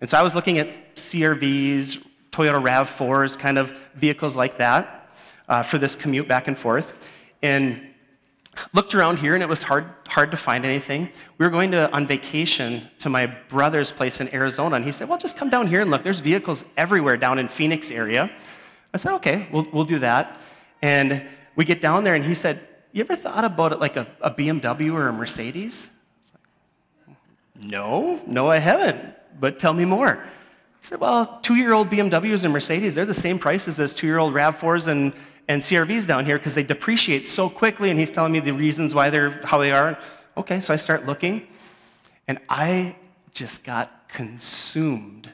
And 0.00 0.08
so 0.08 0.18
I 0.18 0.22
was 0.22 0.34
looking 0.34 0.58
at 0.58 0.96
CRVs, 0.96 2.02
Toyota 2.30 2.62
RAV4s, 2.62 3.38
kind 3.38 3.58
of 3.58 3.76
vehicles 3.94 4.36
like 4.36 4.58
that 4.58 5.10
uh, 5.48 5.62
for 5.62 5.78
this 5.78 5.96
commute 5.96 6.28
back 6.28 6.48
and 6.48 6.58
forth. 6.58 7.06
And 7.42 7.94
looked 8.72 8.94
around 8.94 9.18
here 9.18 9.34
and 9.34 9.42
it 9.42 9.48
was 9.48 9.62
hard, 9.62 9.86
hard 10.06 10.30
to 10.30 10.36
find 10.36 10.64
anything. 10.64 11.08
We 11.38 11.46
were 11.46 11.50
going 11.50 11.72
to, 11.72 11.90
on 11.92 12.06
vacation 12.06 12.88
to 13.00 13.08
my 13.08 13.26
brother's 13.26 13.92
place 13.92 14.20
in 14.20 14.32
Arizona, 14.34 14.76
and 14.76 14.84
he 14.84 14.92
said, 14.92 15.08
Well, 15.08 15.18
just 15.18 15.36
come 15.36 15.50
down 15.50 15.66
here 15.66 15.80
and 15.80 15.90
look. 15.90 16.02
There's 16.02 16.20
vehicles 16.20 16.64
everywhere 16.76 17.16
down 17.16 17.38
in 17.38 17.48
Phoenix 17.48 17.90
area. 17.90 18.30
I 18.94 18.96
said, 18.98 19.12
Okay, 19.14 19.48
we'll, 19.52 19.66
we'll 19.72 19.84
do 19.84 19.98
that. 20.00 20.38
And 20.82 21.26
we 21.54 21.64
get 21.64 21.80
down 21.80 22.04
there, 22.04 22.14
and 22.14 22.24
he 22.24 22.34
said, 22.34 22.66
You 22.92 23.02
ever 23.02 23.16
thought 23.16 23.44
about 23.44 23.72
it 23.72 23.80
like 23.80 23.96
a, 23.96 24.06
a 24.20 24.30
BMW 24.30 24.92
or 24.92 25.08
a 25.08 25.12
Mercedes? 25.12 25.88
Like, 27.06 27.16
no, 27.58 28.20
no, 28.26 28.50
I 28.50 28.58
haven't, 28.58 29.14
but 29.40 29.58
tell 29.58 29.72
me 29.72 29.84
more. 29.84 30.24
He 30.80 30.86
said, 30.86 31.00
Well, 31.00 31.40
two 31.42 31.56
year 31.56 31.72
old 31.72 31.90
BMWs 31.90 32.44
and 32.44 32.52
Mercedes, 32.52 32.94
they're 32.94 33.06
the 33.06 33.14
same 33.14 33.38
prices 33.38 33.80
as 33.80 33.94
two 33.94 34.06
year 34.06 34.18
old 34.18 34.34
RAV4s 34.34 34.86
and 34.86 35.12
and 35.48 35.62
CRVs 35.62 36.06
down 36.06 36.24
here 36.26 36.38
because 36.38 36.54
they 36.54 36.62
depreciate 36.62 37.26
so 37.26 37.48
quickly, 37.48 37.90
and 37.90 37.98
he's 37.98 38.10
telling 38.10 38.32
me 38.32 38.40
the 38.40 38.52
reasons 38.52 38.94
why 38.94 39.10
they're 39.10 39.40
how 39.44 39.58
they 39.58 39.72
are. 39.72 39.98
Okay, 40.36 40.60
so 40.60 40.74
I 40.74 40.76
start 40.76 41.06
looking, 41.06 41.46
and 42.28 42.38
I 42.48 42.96
just 43.32 43.62
got 43.62 44.08
consumed 44.08 45.30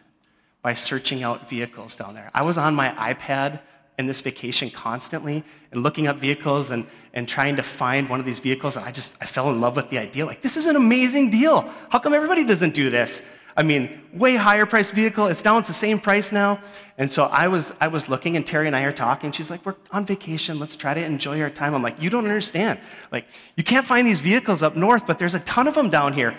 by 0.63 0.75
searching 0.75 1.23
out 1.23 1.49
vehicles 1.49 1.97
down 1.97 2.15
there. 2.15 2.31
I 2.35 2.43
was 2.43 2.59
on 2.59 2.75
my 2.75 2.89
iPad 2.89 3.61
in 3.99 4.07
this 4.07 4.21
vacation 4.21 4.71
constantly 4.71 5.45
and 5.71 5.83
looking 5.83 6.07
up 6.07 6.19
vehicles 6.19 6.71
and, 6.71 6.87
and 7.15 7.29
trying 7.29 7.57
to 7.57 7.63
find 7.63 8.09
one 8.09 8.21
of 8.21 8.27
these 8.27 8.39
vehicles. 8.39 8.77
And 8.77 8.85
I 8.85 8.91
just, 8.91 9.15
I 9.21 9.27
fell 9.27 9.51
in 9.51 9.61
love 9.61 9.77
with 9.77 9.91
the 9.91 9.99
idea. 9.99 10.25
Like, 10.25 10.41
this 10.41 10.57
is 10.57 10.67
an 10.67 10.77
amazing 10.77 11.31
deal. 11.31 11.71
How 11.91 11.99
come 11.99 12.15
everybody 12.15 12.45
doesn't 12.45 12.75
do 12.75 12.91
this? 12.91 13.23
I 13.57 13.63
mean, 13.63 14.03
way 14.15 14.37
higher 14.37 14.65
priced 14.65 14.93
vehicle. 14.93 15.27
It's 15.27 15.43
down, 15.43 15.59
it's 15.59 15.69
the 15.69 15.75
same 15.75 15.99
price 15.99 16.33
now. 16.33 16.61
And 16.97 17.13
so 17.13 17.25
I 17.25 17.49
was, 17.49 17.73
I 17.81 17.89
was 17.89 18.09
looking, 18.09 18.37
and 18.37 18.47
Terry 18.47 18.67
and 18.67 18.75
I 18.75 18.83
are 18.83 18.93
talking. 18.93 19.33
She's 19.33 19.51
like, 19.51 19.65
We're 19.67 19.75
on 19.91 20.07
vacation. 20.07 20.59
Let's 20.59 20.77
try 20.77 20.95
to 20.95 21.05
enjoy 21.05 21.41
our 21.43 21.51
time. 21.51 21.75
I'm 21.75 21.83
like, 21.83 22.01
You 22.01 22.11
don't 22.11 22.25
understand. 22.25 22.79
Like, 23.11 23.27
you 23.57 23.65
can't 23.65 23.87
find 23.87 24.07
these 24.07 24.21
vehicles 24.21 24.63
up 24.63 24.77
north, 24.77 25.07
but 25.07 25.19
there's 25.19 25.35
a 25.35 25.41
ton 25.41 25.69
of 25.69 25.75
them 25.75 25.91
down 25.91 26.13
here. 26.13 26.37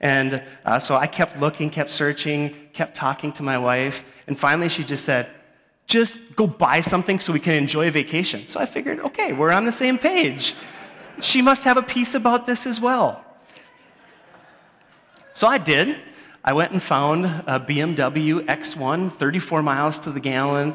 And 0.00 0.42
uh, 0.64 0.78
so 0.78 0.96
I 0.96 1.06
kept 1.06 1.38
looking, 1.40 1.70
kept 1.70 1.90
searching, 1.90 2.54
kept 2.72 2.94
talking 2.94 3.32
to 3.32 3.42
my 3.42 3.56
wife. 3.56 4.04
And 4.26 4.38
finally, 4.38 4.68
she 4.68 4.84
just 4.84 5.04
said, 5.04 5.30
Just 5.86 6.20
go 6.36 6.46
buy 6.46 6.80
something 6.80 7.18
so 7.18 7.32
we 7.32 7.40
can 7.40 7.54
enjoy 7.54 7.90
vacation. 7.90 8.46
So 8.46 8.60
I 8.60 8.66
figured, 8.66 9.00
okay, 9.00 9.32
we're 9.32 9.52
on 9.52 9.64
the 9.64 9.72
same 9.72 9.98
page. 9.98 10.54
She 11.20 11.42
must 11.42 11.64
have 11.64 11.76
a 11.76 11.82
peace 11.82 12.14
about 12.14 12.46
this 12.46 12.66
as 12.66 12.80
well. 12.80 13.24
So 15.32 15.46
I 15.46 15.58
did. 15.58 15.96
I 16.46 16.52
went 16.52 16.72
and 16.72 16.82
found 16.82 17.24
a 17.24 17.58
BMW 17.58 18.44
X1, 18.44 19.10
34 19.12 19.62
miles 19.62 19.98
to 20.00 20.10
the 20.10 20.20
gallon, 20.20 20.74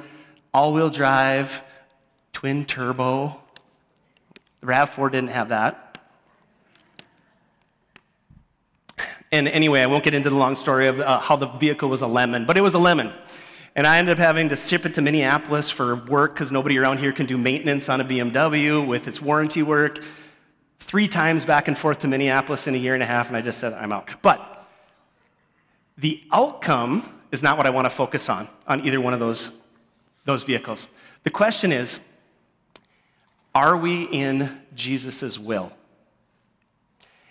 all 0.51 0.73
wheel 0.73 0.89
drive, 0.89 1.61
twin 2.33 2.65
turbo. 2.65 3.39
The 4.61 4.67
RAV4 4.67 5.11
didn't 5.11 5.29
have 5.29 5.49
that. 5.49 5.99
And 9.31 9.47
anyway, 9.47 9.81
I 9.81 9.85
won't 9.85 10.03
get 10.03 10.15
into 10.15 10.31
the 10.31 10.35
long 10.35 10.55
story 10.55 10.87
of 10.87 10.99
uh, 10.99 11.19
how 11.19 11.35
the 11.35 11.45
vehicle 11.45 11.87
was 11.87 12.01
a 12.01 12.07
lemon, 12.07 12.47
but 12.47 12.57
it 12.57 12.61
was 12.61 12.73
a 12.73 12.79
lemon. 12.79 13.13
And 13.75 13.85
I 13.85 13.99
ended 13.99 14.13
up 14.13 14.17
having 14.17 14.49
to 14.49 14.55
ship 14.55 14.87
it 14.87 14.95
to 14.95 15.03
Minneapolis 15.03 15.69
for 15.69 15.95
work 15.95 16.33
because 16.33 16.51
nobody 16.51 16.79
around 16.79 16.97
here 16.97 17.13
can 17.13 17.27
do 17.27 17.37
maintenance 17.37 17.89
on 17.89 18.01
a 18.01 18.05
BMW 18.05 18.85
with 18.85 19.07
its 19.07 19.21
warranty 19.21 19.61
work. 19.61 19.99
Three 20.79 21.07
times 21.07 21.45
back 21.45 21.67
and 21.67 21.77
forth 21.77 21.99
to 21.99 22.07
Minneapolis 22.07 22.65
in 22.65 22.73
a 22.73 22.79
year 22.79 22.95
and 22.95 23.03
a 23.03 23.05
half, 23.05 23.27
and 23.27 23.37
I 23.37 23.41
just 23.41 23.59
said, 23.59 23.73
I'm 23.73 23.93
out. 23.93 24.09
But 24.23 24.58
the 25.99 26.23
outcome 26.31 27.21
is 27.31 27.43
not 27.43 27.57
what 27.57 27.67
I 27.67 27.69
want 27.69 27.85
to 27.85 27.89
focus 27.89 28.29
on, 28.29 28.47
on 28.67 28.85
either 28.85 29.01
one 29.01 29.13
of 29.13 29.19
those, 29.19 29.51
those 30.25 30.43
vehicles. 30.43 30.87
The 31.23 31.29
question 31.29 31.71
is 31.71 31.99
are 33.53 33.75
we 33.75 34.03
in 34.03 34.61
Jesus' 34.75 35.37
will? 35.37 35.71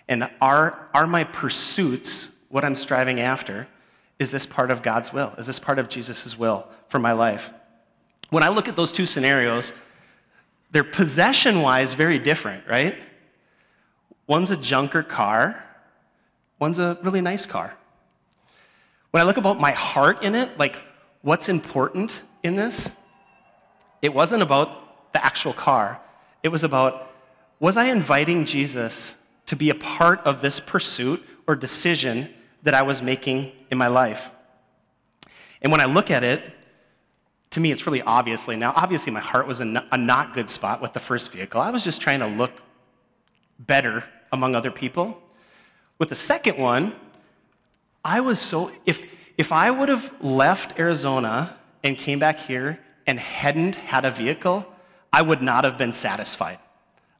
And 0.07 0.29
are, 0.41 0.89
are 0.93 1.07
my 1.07 1.23
pursuits, 1.23 2.29
what 2.49 2.65
I'm 2.65 2.75
striving 2.75 3.19
after, 3.19 3.67
is 4.17 4.31
this 4.31 4.45
part 4.45 4.69
of 4.69 4.83
God's 4.83 5.13
will? 5.13 5.33
Is 5.37 5.47
this 5.47 5.59
part 5.59 5.79
of 5.79 5.87
Jesus' 5.87 6.37
will 6.37 6.67
for 6.89 6.99
my 6.99 7.13
life? 7.13 7.51
When 8.29 8.43
I 8.43 8.49
look 8.49 8.67
at 8.67 8.75
those 8.75 8.91
two 8.91 9.05
scenarios, 9.05 9.71
they're 10.71 10.83
possession 10.83 11.61
wise 11.61 11.93
very 11.93 12.19
different, 12.19 12.67
right? 12.67 12.95
One's 14.27 14.51
a 14.51 14.57
junker 14.57 15.03
car, 15.03 15.63
one's 16.59 16.79
a 16.79 16.99
really 17.01 17.21
nice 17.21 17.45
car. 17.45 17.73
When 19.11 19.21
I 19.21 19.25
look 19.25 19.37
about 19.37 19.59
my 19.59 19.71
heart 19.71 20.23
in 20.23 20.35
it, 20.35 20.57
like 20.59 20.77
what's 21.21 21.49
important 21.49 22.11
in 22.43 22.55
this, 22.55 22.87
it 24.01 24.13
wasn't 24.13 24.43
about 24.43 25.13
the 25.13 25.25
actual 25.25 25.53
car. 25.53 25.99
It 26.43 26.49
was 26.49 26.63
about 26.63 27.07
was 27.59 27.75
I 27.75 27.85
inviting 27.85 28.45
Jesus 28.45 29.13
to 29.47 29.55
be 29.55 29.69
a 29.69 29.75
part 29.75 30.21
of 30.21 30.41
this 30.41 30.59
pursuit 30.59 31.21
or 31.45 31.55
decision 31.55 32.29
that 32.63 32.73
I 32.73 32.83
was 32.83 33.01
making 33.01 33.51
in 33.69 33.77
my 33.77 33.87
life? 33.87 34.29
And 35.61 35.71
when 35.71 35.81
I 35.81 35.85
look 35.85 36.09
at 36.09 36.23
it, 36.23 36.41
to 37.51 37.59
me, 37.59 37.71
it's 37.71 37.85
really 37.85 38.01
obviously 38.01 38.55
now, 38.55 38.73
obviously, 38.75 39.11
my 39.11 39.19
heart 39.19 39.47
was 39.47 39.59
in 39.59 39.77
a 39.91 39.97
not 39.97 40.33
good 40.33 40.49
spot 40.49 40.81
with 40.81 40.93
the 40.93 40.99
first 40.99 41.31
vehicle. 41.31 41.59
I 41.59 41.71
was 41.71 41.83
just 41.83 41.99
trying 41.99 42.19
to 42.19 42.27
look 42.27 42.51
better 43.57 44.03
among 44.31 44.55
other 44.55 44.71
people. 44.71 45.17
With 45.97 46.09
the 46.09 46.15
second 46.15 46.57
one, 46.57 46.95
I 48.03 48.21
was 48.21 48.39
so, 48.39 48.71
if, 48.85 49.03
if 49.37 49.51
I 49.51 49.71
would 49.71 49.89
have 49.89 50.13
left 50.21 50.79
Arizona 50.79 51.57
and 51.83 51.97
came 51.97 52.19
back 52.19 52.39
here 52.39 52.79
and 53.07 53.19
hadn't 53.19 53.75
had 53.75 54.05
a 54.05 54.11
vehicle, 54.11 54.65
I 55.11 55.21
would 55.21 55.41
not 55.41 55.63
have 55.63 55.77
been 55.77 55.93
satisfied. 55.93 56.59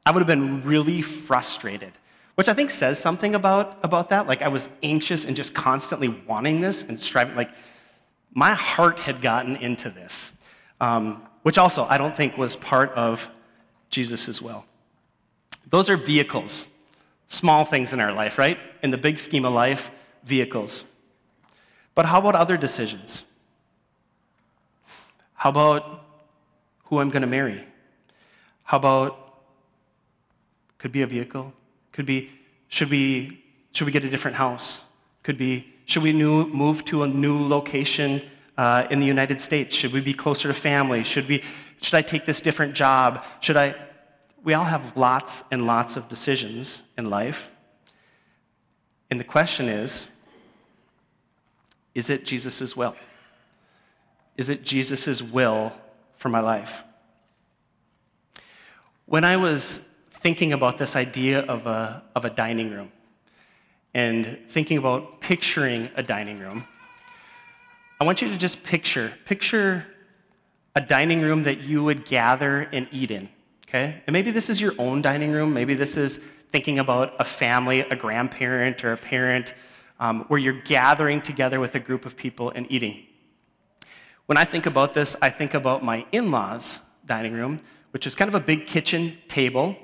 I 0.06 0.12
would 0.12 0.20
have 0.20 0.26
been 0.26 0.62
really 0.62 1.02
frustrated, 1.02 1.92
which 2.34 2.48
I 2.48 2.54
think 2.54 2.70
says 2.70 2.98
something 2.98 3.34
about, 3.34 3.78
about 3.82 4.10
that. 4.10 4.26
Like 4.26 4.42
I 4.42 4.48
was 4.48 4.68
anxious 4.82 5.24
and 5.24 5.36
just 5.36 5.52
constantly 5.54 6.08
wanting 6.08 6.60
this 6.60 6.82
and 6.82 6.98
striving. 6.98 7.36
Like 7.36 7.50
my 8.32 8.54
heart 8.54 8.98
had 8.98 9.20
gotten 9.20 9.56
into 9.56 9.90
this, 9.90 10.30
um, 10.80 11.22
which 11.42 11.58
also 11.58 11.84
I 11.84 11.98
don't 11.98 12.16
think 12.16 12.38
was 12.38 12.56
part 12.56 12.92
of 12.92 13.28
Jesus 13.90 14.28
as 14.28 14.40
well. 14.40 14.64
Those 15.68 15.88
are 15.88 15.96
vehicles, 15.96 16.66
small 17.28 17.64
things 17.64 17.92
in 17.92 18.00
our 18.00 18.12
life, 18.12 18.38
right? 18.38 18.58
In 18.82 18.90
the 18.90 18.98
big 18.98 19.18
scheme 19.18 19.44
of 19.44 19.52
life, 19.52 19.90
vehicles. 20.24 20.84
But 21.94 22.06
how 22.06 22.18
about 22.20 22.34
other 22.34 22.56
decisions? 22.56 23.24
How 25.34 25.50
about 25.50 26.04
who 26.84 27.00
I'm 27.00 27.10
going 27.10 27.22
to 27.22 27.28
marry? 27.28 27.64
How 28.64 28.76
about, 28.76 29.42
could 30.78 30.92
be 30.92 31.02
a 31.02 31.06
vehicle, 31.06 31.52
could 31.92 32.06
be, 32.06 32.30
should 32.68 32.90
we, 32.90 33.42
should 33.72 33.84
we 33.84 33.92
get 33.92 34.04
a 34.04 34.10
different 34.10 34.36
house? 34.36 34.80
Could 35.22 35.36
be, 35.36 35.66
should 35.86 36.02
we 36.02 36.12
new, 36.12 36.46
move 36.48 36.84
to 36.86 37.02
a 37.02 37.08
new 37.08 37.38
location 37.46 38.22
uh, 38.56 38.86
in 38.90 39.00
the 39.00 39.06
United 39.06 39.40
States? 39.40 39.74
Should 39.74 39.92
we 39.92 40.00
be 40.00 40.14
closer 40.14 40.48
to 40.48 40.54
family? 40.54 41.02
Should, 41.04 41.28
we, 41.28 41.42
should 41.80 41.94
I 41.94 42.02
take 42.02 42.26
this 42.26 42.40
different 42.40 42.74
job? 42.74 43.24
Should 43.40 43.56
I? 43.56 43.74
We 44.44 44.54
all 44.54 44.64
have 44.64 44.96
lots 44.96 45.42
and 45.50 45.66
lots 45.66 45.96
of 45.96 46.08
decisions 46.08 46.82
in 46.96 47.06
life. 47.06 47.48
And 49.10 49.18
the 49.18 49.24
question 49.24 49.68
is 49.68 50.06
is 51.94 52.08
it 52.08 52.24
Jesus' 52.24 52.76
will? 52.76 52.94
Is 54.36 54.48
it 54.48 54.64
Jesus' 54.64 55.20
will 55.20 55.72
for 56.16 56.28
my 56.28 56.40
life? 56.40 56.82
When 59.06 59.24
I 59.24 59.36
was 59.36 59.80
thinking 60.22 60.52
about 60.52 60.78
this 60.78 60.94
idea 60.94 61.40
of 61.40 61.66
a, 61.66 62.02
of 62.14 62.24
a 62.24 62.30
dining 62.30 62.70
room 62.70 62.92
and 63.92 64.38
thinking 64.48 64.78
about 64.78 65.20
picturing 65.20 65.90
a 65.96 66.02
dining 66.02 66.38
room, 66.38 66.64
I 68.00 68.04
want 68.04 68.22
you 68.22 68.28
to 68.28 68.36
just 68.36 68.62
picture, 68.62 69.12
picture 69.26 69.84
a 70.76 70.80
dining 70.80 71.20
room 71.20 71.42
that 71.42 71.60
you 71.60 71.82
would 71.82 72.04
gather 72.04 72.60
and 72.72 72.86
eat 72.92 73.10
in, 73.10 73.28
okay? 73.66 74.02
And 74.06 74.14
maybe 74.14 74.30
this 74.30 74.48
is 74.48 74.60
your 74.60 74.74
own 74.78 75.02
dining 75.02 75.32
room. 75.32 75.52
Maybe 75.52 75.74
this 75.74 75.96
is 75.96 76.20
thinking 76.52 76.78
about 76.78 77.14
a 77.18 77.24
family, 77.24 77.80
a 77.80 77.96
grandparent 77.96 78.84
or 78.84 78.92
a 78.92 78.96
parent 78.96 79.54
um, 79.98 80.24
where 80.28 80.38
you're 80.38 80.60
gathering 80.62 81.20
together 81.20 81.60
with 81.60 81.74
a 81.74 81.80
group 81.80 82.06
of 82.06 82.16
people 82.16 82.50
and 82.54 82.66
eating. 82.70 83.06
When 84.26 84.36
I 84.36 84.44
think 84.44 84.66
about 84.66 84.94
this, 84.94 85.16
I 85.20 85.30
think 85.30 85.54
about 85.54 85.84
my 85.84 86.06
in 86.12 86.30
law's 86.30 86.78
dining 87.06 87.32
room, 87.32 87.58
which 87.90 88.06
is 88.06 88.14
kind 88.14 88.28
of 88.28 88.34
a 88.34 88.40
big 88.40 88.66
kitchen 88.66 89.18
table. 89.28 89.76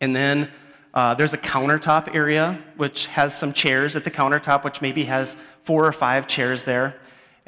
And 0.00 0.16
then 0.16 0.50
uh, 0.94 1.14
there's 1.14 1.32
a 1.32 1.38
countertop 1.38 2.14
area, 2.14 2.58
which 2.76 3.06
has 3.06 3.36
some 3.36 3.52
chairs 3.52 3.94
at 3.94 4.04
the 4.04 4.10
countertop, 4.10 4.64
which 4.64 4.80
maybe 4.80 5.04
has 5.04 5.36
four 5.62 5.84
or 5.84 5.92
five 5.92 6.26
chairs 6.26 6.64
there. 6.64 7.00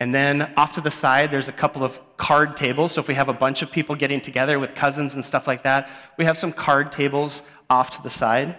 And 0.02 0.12
then 0.12 0.52
off 0.56 0.72
to 0.72 0.80
the 0.80 0.90
side, 0.90 1.30
there's 1.30 1.46
a 1.46 1.52
couple 1.52 1.84
of 1.84 2.00
card 2.16 2.56
tables. 2.56 2.90
So 2.90 3.00
if 3.00 3.06
we 3.06 3.14
have 3.14 3.28
a 3.28 3.32
bunch 3.32 3.62
of 3.62 3.70
people 3.70 3.94
getting 3.94 4.20
together 4.20 4.58
with 4.58 4.74
cousins 4.74 5.14
and 5.14 5.24
stuff 5.24 5.46
like 5.46 5.62
that, 5.62 5.88
we 6.18 6.24
have 6.24 6.36
some 6.36 6.52
card 6.52 6.90
tables 6.90 7.42
off 7.70 7.90
to 7.92 8.02
the 8.02 8.10
side. 8.10 8.56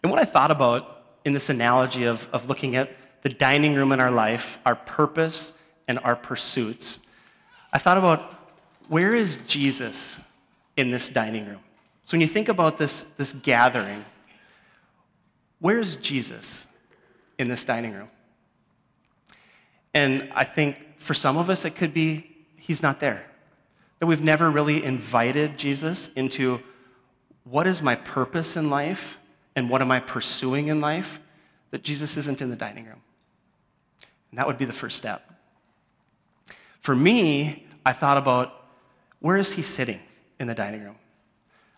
And 0.00 0.12
what 0.12 0.20
I 0.20 0.24
thought 0.24 0.52
about 0.52 1.02
in 1.24 1.32
this 1.32 1.48
analogy 1.48 2.04
of, 2.04 2.28
of 2.32 2.48
looking 2.48 2.76
at 2.76 2.92
the 3.22 3.30
dining 3.30 3.74
room 3.74 3.90
in 3.90 3.98
our 3.98 4.12
life, 4.12 4.60
our 4.64 4.76
purpose, 4.76 5.52
and 5.88 5.98
our 6.04 6.14
pursuits, 6.14 7.00
I 7.72 7.78
thought 7.78 7.98
about 7.98 8.32
where 8.86 9.12
is 9.12 9.40
Jesus 9.44 10.16
in 10.76 10.92
this 10.92 11.08
dining 11.08 11.48
room? 11.48 11.58
So 12.04 12.12
when 12.12 12.20
you 12.20 12.28
think 12.28 12.48
about 12.48 12.78
this, 12.78 13.04
this 13.16 13.32
gathering, 13.32 14.04
where's 15.58 15.96
Jesus 15.96 16.64
in 17.40 17.48
this 17.48 17.64
dining 17.64 17.92
room? 17.92 18.08
And 19.94 20.30
I 20.34 20.44
think 20.44 20.76
for 20.98 21.14
some 21.14 21.36
of 21.36 21.50
us, 21.50 21.64
it 21.64 21.76
could 21.76 21.92
be 21.92 22.36
he's 22.58 22.82
not 22.82 23.00
there. 23.00 23.24
That 23.98 24.06
we've 24.06 24.22
never 24.22 24.50
really 24.50 24.84
invited 24.84 25.58
Jesus 25.58 26.10
into 26.16 26.60
what 27.44 27.66
is 27.66 27.82
my 27.82 27.96
purpose 27.96 28.56
in 28.56 28.70
life 28.70 29.18
and 29.56 29.68
what 29.68 29.82
am 29.82 29.90
I 29.90 30.00
pursuing 30.00 30.68
in 30.68 30.80
life, 30.80 31.20
that 31.70 31.82
Jesus 31.82 32.16
isn't 32.16 32.40
in 32.40 32.50
the 32.50 32.56
dining 32.56 32.86
room. 32.86 33.02
And 34.30 34.38
that 34.38 34.46
would 34.46 34.58
be 34.58 34.64
the 34.64 34.72
first 34.72 34.96
step. 34.96 35.28
For 36.80 36.94
me, 36.94 37.66
I 37.84 37.92
thought 37.92 38.16
about 38.16 38.68
where 39.20 39.36
is 39.36 39.52
he 39.52 39.62
sitting 39.62 40.00
in 40.38 40.46
the 40.46 40.54
dining 40.54 40.82
room? 40.82 40.96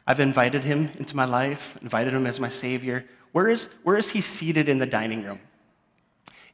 I've 0.06 0.20
invited 0.20 0.64
him 0.64 0.90
into 0.98 1.16
my 1.16 1.24
life, 1.24 1.78
invited 1.80 2.12
him 2.12 2.26
as 2.26 2.38
my 2.38 2.48
Savior. 2.48 3.04
Where 3.32 3.48
is, 3.48 3.68
where 3.82 3.96
is 3.96 4.10
he 4.10 4.20
seated 4.20 4.68
in 4.68 4.78
the 4.78 4.86
dining 4.86 5.24
room? 5.24 5.40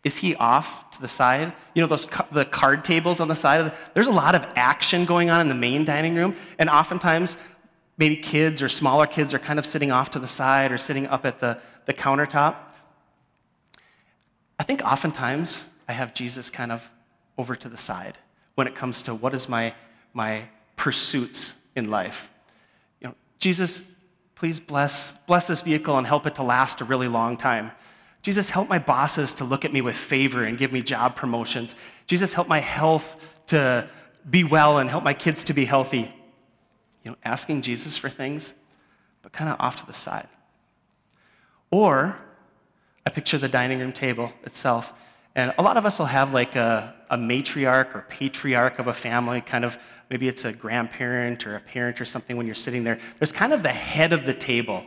Is 0.04 0.16
he 0.16 0.34
off 0.37 0.90
to 0.92 1.00
the 1.00 1.08
side? 1.08 1.52
You 1.74 1.82
know, 1.82 1.88
those 1.88 2.06
the 2.30 2.44
card 2.44 2.84
tables 2.84 3.20
on 3.20 3.28
the 3.28 3.34
side 3.34 3.61
of 3.61 3.66
the, 3.66 3.74
there's 3.94 4.06
a 4.06 4.12
lot 4.12 4.34
of 4.34 4.44
action 4.56 5.04
going 5.04 5.30
on 5.30 5.40
in 5.40 5.48
the 5.48 5.54
main 5.54 5.84
dining 5.84 6.14
room, 6.14 6.37
and 6.58 6.70
oftentimes 6.70 7.37
maybe 7.96 8.16
kids 8.16 8.62
or 8.62 8.68
smaller 8.68 9.06
kids 9.06 9.34
are 9.34 9.38
kind 9.38 9.58
of 9.58 9.66
sitting 9.66 9.90
off 9.90 10.11
to 10.12 10.18
the 10.18 10.28
side 10.28 10.72
or 10.72 10.78
sitting 10.78 11.06
up 11.08 11.26
at 11.26 11.40
the, 11.40 11.58
the 11.87 11.92
countertop. 11.92 12.56
I 14.58 14.62
think 14.62 14.82
oftentimes 14.82 15.62
I 15.88 15.92
have 15.92 16.14
Jesus 16.14 16.48
kind 16.50 16.72
of 16.72 16.88
over 17.37 17.54
to 17.56 17.68
the 17.68 17.76
side 17.76 18.18
when 18.54 18.66
it 18.66 18.74
comes 18.74 19.02
to 19.02 19.14
what 19.14 19.34
is 19.34 19.48
my, 19.48 19.74
my 20.12 20.44
pursuits 20.76 21.54
in 21.76 21.90
life. 21.90 22.28
You 23.00 23.08
know, 23.08 23.14
Jesus, 23.38 23.82
please 24.34 24.58
bless, 24.58 25.12
bless 25.26 25.46
this 25.46 25.61
vehicle 25.61 25.96
and 25.96 26.06
help 26.06 26.26
it 26.26 26.34
to 26.37 26.42
last 26.42 26.80
a 26.80 26.84
really 26.84 27.08
long 27.08 27.37
time. 27.37 27.72
Jesus, 28.28 28.50
help 28.50 28.68
my 28.68 28.78
bosses 28.78 29.32
to 29.32 29.44
look 29.44 29.64
at 29.64 29.72
me 29.72 29.80
with 29.80 29.96
favor 29.96 30.44
and 30.44 30.58
give 30.58 30.70
me 30.70 30.82
job 30.82 31.16
promotions. 31.16 31.74
Jesus, 32.06 32.34
help 32.34 32.46
my 32.46 32.58
health 32.58 33.16
to 33.46 33.88
be 34.28 34.44
well 34.44 34.76
and 34.76 34.90
help 34.90 35.02
my 35.02 35.14
kids 35.14 35.44
to 35.44 35.54
be 35.54 35.64
healthy. 35.64 36.14
You 37.04 37.12
know, 37.12 37.16
asking 37.24 37.62
Jesus 37.62 37.96
for 37.96 38.10
things, 38.10 38.52
but 39.22 39.32
kind 39.32 39.48
of 39.48 39.58
off 39.58 39.76
to 39.76 39.86
the 39.86 39.94
side. 39.94 40.28
Or 41.70 42.18
I 43.06 43.08
picture 43.08 43.38
the 43.38 43.48
dining 43.48 43.78
room 43.78 43.94
table 43.94 44.30
itself, 44.44 44.92
and 45.34 45.54
a 45.56 45.62
lot 45.62 45.78
of 45.78 45.86
us 45.86 45.98
will 45.98 46.04
have 46.04 46.34
like 46.34 46.54
a, 46.54 46.94
a 47.08 47.16
matriarch 47.16 47.94
or 47.94 48.04
patriarch 48.10 48.78
of 48.78 48.88
a 48.88 48.92
family, 48.92 49.40
kind 49.40 49.64
of 49.64 49.78
maybe 50.10 50.28
it's 50.28 50.44
a 50.44 50.52
grandparent 50.52 51.46
or 51.46 51.56
a 51.56 51.60
parent 51.60 51.98
or 51.98 52.04
something 52.04 52.36
when 52.36 52.44
you're 52.44 52.54
sitting 52.54 52.84
there. 52.84 52.98
There's 53.18 53.32
kind 53.32 53.54
of 53.54 53.62
the 53.62 53.72
head 53.72 54.12
of 54.12 54.26
the 54.26 54.34
table, 54.34 54.84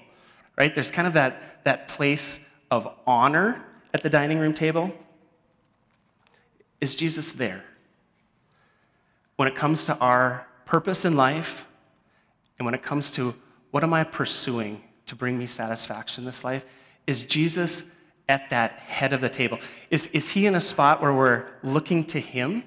right? 0.60 0.76
There's 0.76 0.92
kind 0.92 1.08
of 1.08 1.16
that, 1.16 1.64
that 1.64 1.88
place 1.88 2.38
of 2.72 2.88
honor 3.06 3.64
at 3.94 4.02
the 4.02 4.10
dining 4.10 4.40
room 4.40 4.54
table. 4.54 4.92
Is 6.80 6.96
Jesus 6.96 7.34
there? 7.34 7.64
When 9.36 9.48
it 9.48 9.56
comes 9.56 9.86
to 9.86 9.98
our 9.98 10.48
purpose 10.66 11.06
in 11.06 11.16
life, 11.16 11.66
and 12.58 12.66
when 12.66 12.74
it 12.74 12.82
comes 12.82 13.12
to 13.12 13.36
what 13.72 13.84
am 13.84 13.94
I 13.94 14.04
pursuing 14.04 14.82
to 15.08 15.16
bring 15.16 15.38
me 15.38 15.48
satisfaction 15.48 16.24
in 16.24 16.26
this 16.26 16.44
life, 16.44 16.66
is 17.08 17.24
Jesus 17.24 17.84
at 18.30 18.50
that 18.52 18.74
head 18.74 19.14
of 19.14 19.22
the 19.22 19.30
table? 19.30 19.60
Is, 19.90 20.08
is 20.08 20.30
he 20.30 20.46
in 20.46 20.56
a 20.56 20.62
spot 20.62 21.02
where 21.02 21.14
we're 21.14 21.48
looking 21.64 22.06
to 22.06 22.20
him? 22.20 22.64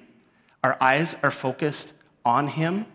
Our 0.63 0.77
eyes 0.79 1.15
are 1.23 1.31
focused 1.31 1.93
on 2.23 2.47
him 2.47 2.85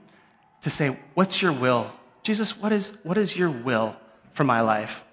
to 0.62 0.70
say, 0.70 0.96
What's 1.14 1.40
your 1.42 1.52
will? 1.52 1.90
Jesus, 2.22 2.56
what 2.56 2.72
is, 2.72 2.92
what 3.02 3.16
is 3.16 3.34
your 3.34 3.50
will 3.50 3.96
for 4.32 4.44
my 4.44 4.60
life? 4.60 5.04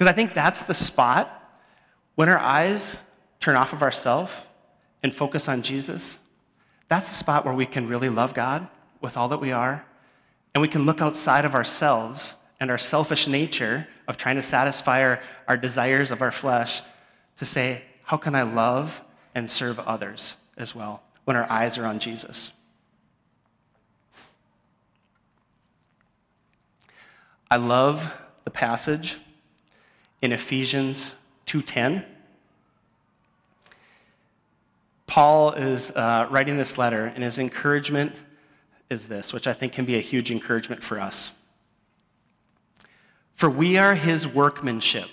Because 0.00 0.12
I 0.12 0.14
think 0.14 0.32
that's 0.32 0.62
the 0.62 0.72
spot 0.72 1.60
when 2.14 2.30
our 2.30 2.38
eyes 2.38 2.96
turn 3.38 3.54
off 3.54 3.74
of 3.74 3.82
ourselves 3.82 4.32
and 5.02 5.14
focus 5.14 5.46
on 5.46 5.60
Jesus. 5.60 6.16
That's 6.88 7.10
the 7.10 7.14
spot 7.14 7.44
where 7.44 7.52
we 7.52 7.66
can 7.66 7.86
really 7.86 8.08
love 8.08 8.32
God 8.32 8.66
with 9.02 9.18
all 9.18 9.28
that 9.28 9.42
we 9.42 9.52
are. 9.52 9.84
And 10.54 10.62
we 10.62 10.68
can 10.68 10.86
look 10.86 11.02
outside 11.02 11.44
of 11.44 11.54
ourselves 11.54 12.34
and 12.60 12.70
our 12.70 12.78
selfish 12.78 13.26
nature 13.26 13.86
of 14.08 14.16
trying 14.16 14.36
to 14.36 14.42
satisfy 14.42 15.02
our, 15.02 15.20
our 15.46 15.58
desires 15.58 16.10
of 16.10 16.22
our 16.22 16.32
flesh 16.32 16.80
to 17.36 17.44
say, 17.44 17.82
how 18.04 18.16
can 18.16 18.34
I 18.34 18.44
love 18.44 19.02
and 19.34 19.50
serve 19.50 19.78
others 19.80 20.34
as 20.56 20.74
well 20.74 21.02
when 21.26 21.36
our 21.36 21.44
eyes 21.52 21.76
are 21.76 21.84
on 21.84 21.98
Jesus? 21.98 22.52
I 27.50 27.56
love 27.56 28.10
the 28.44 28.50
passage 28.50 29.18
in 30.22 30.32
Ephesians 30.32 31.14
2:10. 31.46 32.04
Paul 35.06 35.52
is 35.52 35.90
uh, 35.90 36.28
writing 36.30 36.56
this 36.56 36.78
letter, 36.78 37.06
and 37.06 37.24
his 37.24 37.38
encouragement 37.38 38.12
is 38.90 39.08
this, 39.08 39.32
which 39.32 39.46
I 39.46 39.52
think 39.52 39.72
can 39.72 39.84
be 39.84 39.96
a 39.96 40.00
huge 40.00 40.30
encouragement 40.30 40.84
for 40.84 41.00
us. 41.00 41.30
For 43.34 43.50
we 43.50 43.76
are 43.78 43.94
his 43.94 44.26
workmanship, 44.26 45.08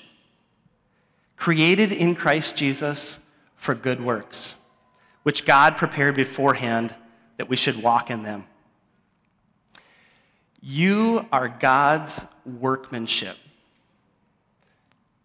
created 1.35 1.91
in 1.91 2.13
Christ 2.13 2.55
Jesus 2.55 3.17
for 3.55 3.73
good 3.73 4.03
works, 4.03 4.55
which 5.23 5.45
God 5.45 5.77
prepared 5.77 6.15
beforehand 6.15 6.93
that 7.37 7.49
we 7.49 7.55
should 7.55 7.81
walk 7.81 8.11
in 8.11 8.23
them. 8.23 8.45
You 10.61 11.25
are 11.31 11.47
God's 11.47 12.25
workmanship. 12.45 13.37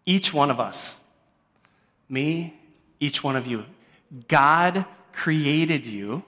Each 0.05 0.33
one 0.33 0.51
of 0.51 0.59
us, 0.59 0.93
me, 2.09 2.59
each 2.99 3.23
one 3.23 3.35
of 3.35 3.47
you. 3.47 3.65
God 4.27 4.85
created 5.11 5.85
you. 5.85 6.23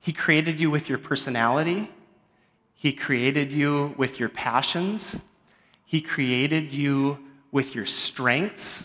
He 0.00 0.12
created 0.12 0.58
you 0.58 0.70
with 0.70 0.88
your 0.88 0.98
personality. 0.98 1.90
He 2.74 2.92
created 2.92 3.52
you 3.52 3.94
with 3.98 4.18
your 4.18 4.30
passions. 4.30 5.16
He 5.84 6.00
created 6.00 6.72
you 6.72 7.18
with 7.52 7.74
your 7.74 7.84
strengths. 7.84 8.82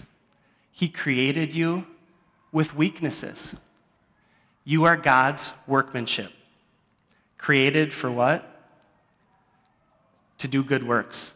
He 0.71 0.89
created 0.89 1.53
you 1.53 1.85
with 2.51 2.75
weaknesses. 2.75 3.53
You 4.65 4.85
are 4.85 4.97
God's 4.97 5.53
workmanship. 5.67 6.31
Created 7.37 7.93
for 7.93 8.11
what? 8.11 8.51
To 10.39 10.47
do 10.47 10.63
good 10.63 10.85
works. 10.85 11.31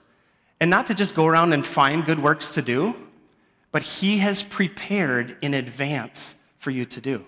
And 0.60 0.70
not 0.70 0.88
to 0.88 0.94
just 0.94 1.16
go 1.16 1.26
around 1.26 1.54
and 1.54 1.66
find 1.66 2.06
good 2.06 2.22
works 2.22 2.52
to 2.52 2.62
do, 2.62 2.96
but 3.72 3.82
He 3.82 4.18
has 4.20 4.44
prepared 4.44 5.38
in 5.42 5.54
advance 5.54 6.36
for 6.58 6.72
you 6.72 6.86
to 6.86 7.02
do. 7.02 7.26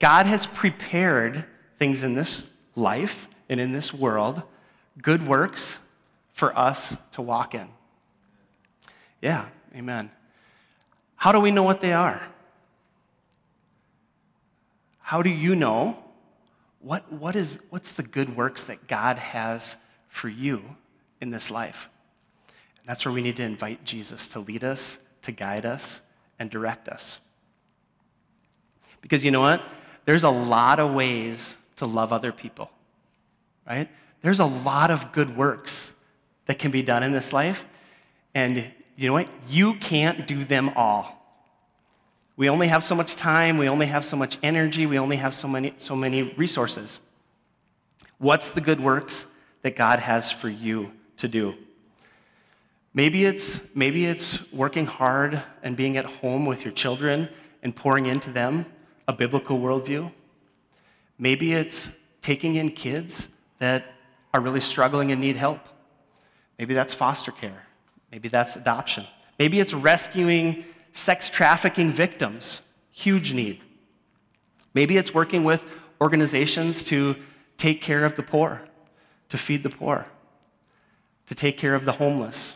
God 0.00 0.26
has 0.26 0.46
prepared 0.46 1.44
things 1.78 2.02
in 2.02 2.14
this 2.14 2.44
life 2.74 3.28
and 3.48 3.60
in 3.60 3.72
this 3.72 3.94
world, 3.94 4.42
good 5.00 5.26
works 5.26 5.78
for 6.32 6.56
us 6.58 6.96
to 7.12 7.22
walk 7.22 7.54
in. 7.54 7.68
Yeah, 9.20 9.46
amen. 9.74 10.10
How 11.16 11.30
do 11.30 11.38
we 11.38 11.52
know 11.52 11.62
what 11.62 11.80
they 11.80 11.92
are? 11.92 12.20
How 14.98 15.22
do 15.22 15.30
you 15.30 15.54
know 15.54 15.96
what, 16.80 17.12
what 17.12 17.36
is, 17.36 17.58
what's 17.70 17.92
the 17.92 18.02
good 18.02 18.36
works 18.36 18.64
that 18.64 18.88
God 18.88 19.18
has 19.18 19.76
for 20.08 20.28
you 20.28 20.62
in 21.20 21.30
this 21.30 21.50
life? 21.50 21.88
And 22.82 22.90
that's 22.90 23.04
where 23.04 23.12
we 23.12 23.22
need 23.22 23.36
to 23.36 23.44
invite 23.44 23.84
Jesus 23.84 24.28
to 24.30 24.40
lead 24.40 24.64
us, 24.64 24.98
to 25.22 25.32
guide 25.32 25.64
us, 25.64 26.00
and 26.38 26.50
direct 26.50 26.88
us. 26.88 27.20
Because 29.00 29.24
you 29.24 29.30
know 29.30 29.40
what? 29.40 29.62
There's 30.04 30.24
a 30.24 30.30
lot 30.30 30.80
of 30.80 30.92
ways 30.92 31.54
to 31.76 31.86
love 31.86 32.12
other 32.12 32.32
people, 32.32 32.70
right? 33.66 33.88
There's 34.22 34.40
a 34.40 34.44
lot 34.44 34.90
of 34.90 35.12
good 35.12 35.36
works 35.36 35.92
that 36.46 36.58
can 36.58 36.70
be 36.70 36.82
done 36.82 37.02
in 37.02 37.12
this 37.12 37.32
life. 37.32 37.64
And 38.34 38.64
you 38.96 39.06
know 39.08 39.14
what? 39.14 39.28
You 39.48 39.74
can't 39.74 40.26
do 40.26 40.44
them 40.44 40.70
all. 40.70 41.18
We 42.36 42.48
only 42.48 42.68
have 42.68 42.82
so 42.82 42.94
much 42.94 43.14
time, 43.14 43.58
we 43.58 43.68
only 43.68 43.86
have 43.86 44.04
so 44.04 44.16
much 44.16 44.38
energy, 44.42 44.86
we 44.86 44.98
only 44.98 45.16
have 45.16 45.34
so 45.34 45.46
many, 45.46 45.74
so 45.78 45.94
many 45.94 46.22
resources. 46.22 46.98
What's 48.18 48.50
the 48.50 48.60
good 48.60 48.80
works 48.80 49.26
that 49.62 49.76
God 49.76 50.00
has 50.00 50.32
for 50.32 50.48
you 50.48 50.90
to 51.18 51.28
do? 51.28 51.54
Maybe 52.94 53.24
it's, 53.24 53.58
maybe 53.74 54.06
it's 54.06 54.38
working 54.52 54.86
hard 54.86 55.42
and 55.62 55.76
being 55.76 55.96
at 55.96 56.04
home 56.04 56.44
with 56.44 56.64
your 56.64 56.72
children 56.72 57.28
and 57.62 57.74
pouring 57.74 58.06
into 58.06 58.30
them 58.30 58.66
a 59.08 59.12
biblical 59.12 59.58
worldview. 59.58 60.12
Maybe 61.18 61.54
it's 61.54 61.88
taking 62.20 62.56
in 62.56 62.70
kids 62.70 63.28
that 63.58 63.94
are 64.34 64.40
really 64.40 64.60
struggling 64.60 65.10
and 65.10 65.20
need 65.20 65.36
help. 65.36 65.60
Maybe 66.58 66.74
that's 66.74 66.92
foster 66.92 67.32
care. 67.32 67.66
Maybe 68.10 68.28
that's 68.28 68.56
adoption. 68.56 69.06
Maybe 69.38 69.58
it's 69.58 69.72
rescuing 69.72 70.64
sex 70.92 71.30
trafficking 71.30 71.92
victims. 71.92 72.60
Huge 72.90 73.32
need. 73.32 73.62
Maybe 74.74 74.96
it's 74.96 75.14
working 75.14 75.44
with 75.44 75.64
organizations 76.00 76.82
to 76.84 77.16
take 77.56 77.80
care 77.80 78.04
of 78.04 78.16
the 78.16 78.22
poor, 78.22 78.62
to 79.30 79.38
feed 79.38 79.62
the 79.62 79.70
poor, 79.70 80.06
to 81.28 81.34
take 81.34 81.56
care 81.56 81.74
of 81.74 81.84
the 81.84 81.92
homeless. 81.92 82.54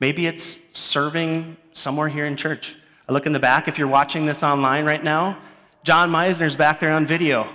Maybe 0.00 0.26
it's 0.26 0.58
serving 0.72 1.56
somewhere 1.72 2.08
here 2.08 2.26
in 2.26 2.36
church. 2.36 2.76
I 3.08 3.12
look 3.12 3.26
in 3.26 3.32
the 3.32 3.40
back. 3.40 3.68
If 3.68 3.78
you're 3.78 3.88
watching 3.88 4.26
this 4.26 4.42
online 4.42 4.84
right 4.84 5.02
now, 5.02 5.38
John 5.82 6.10
Meisner's 6.10 6.56
back 6.56 6.80
there 6.80 6.92
on 6.92 7.06
video. 7.06 7.48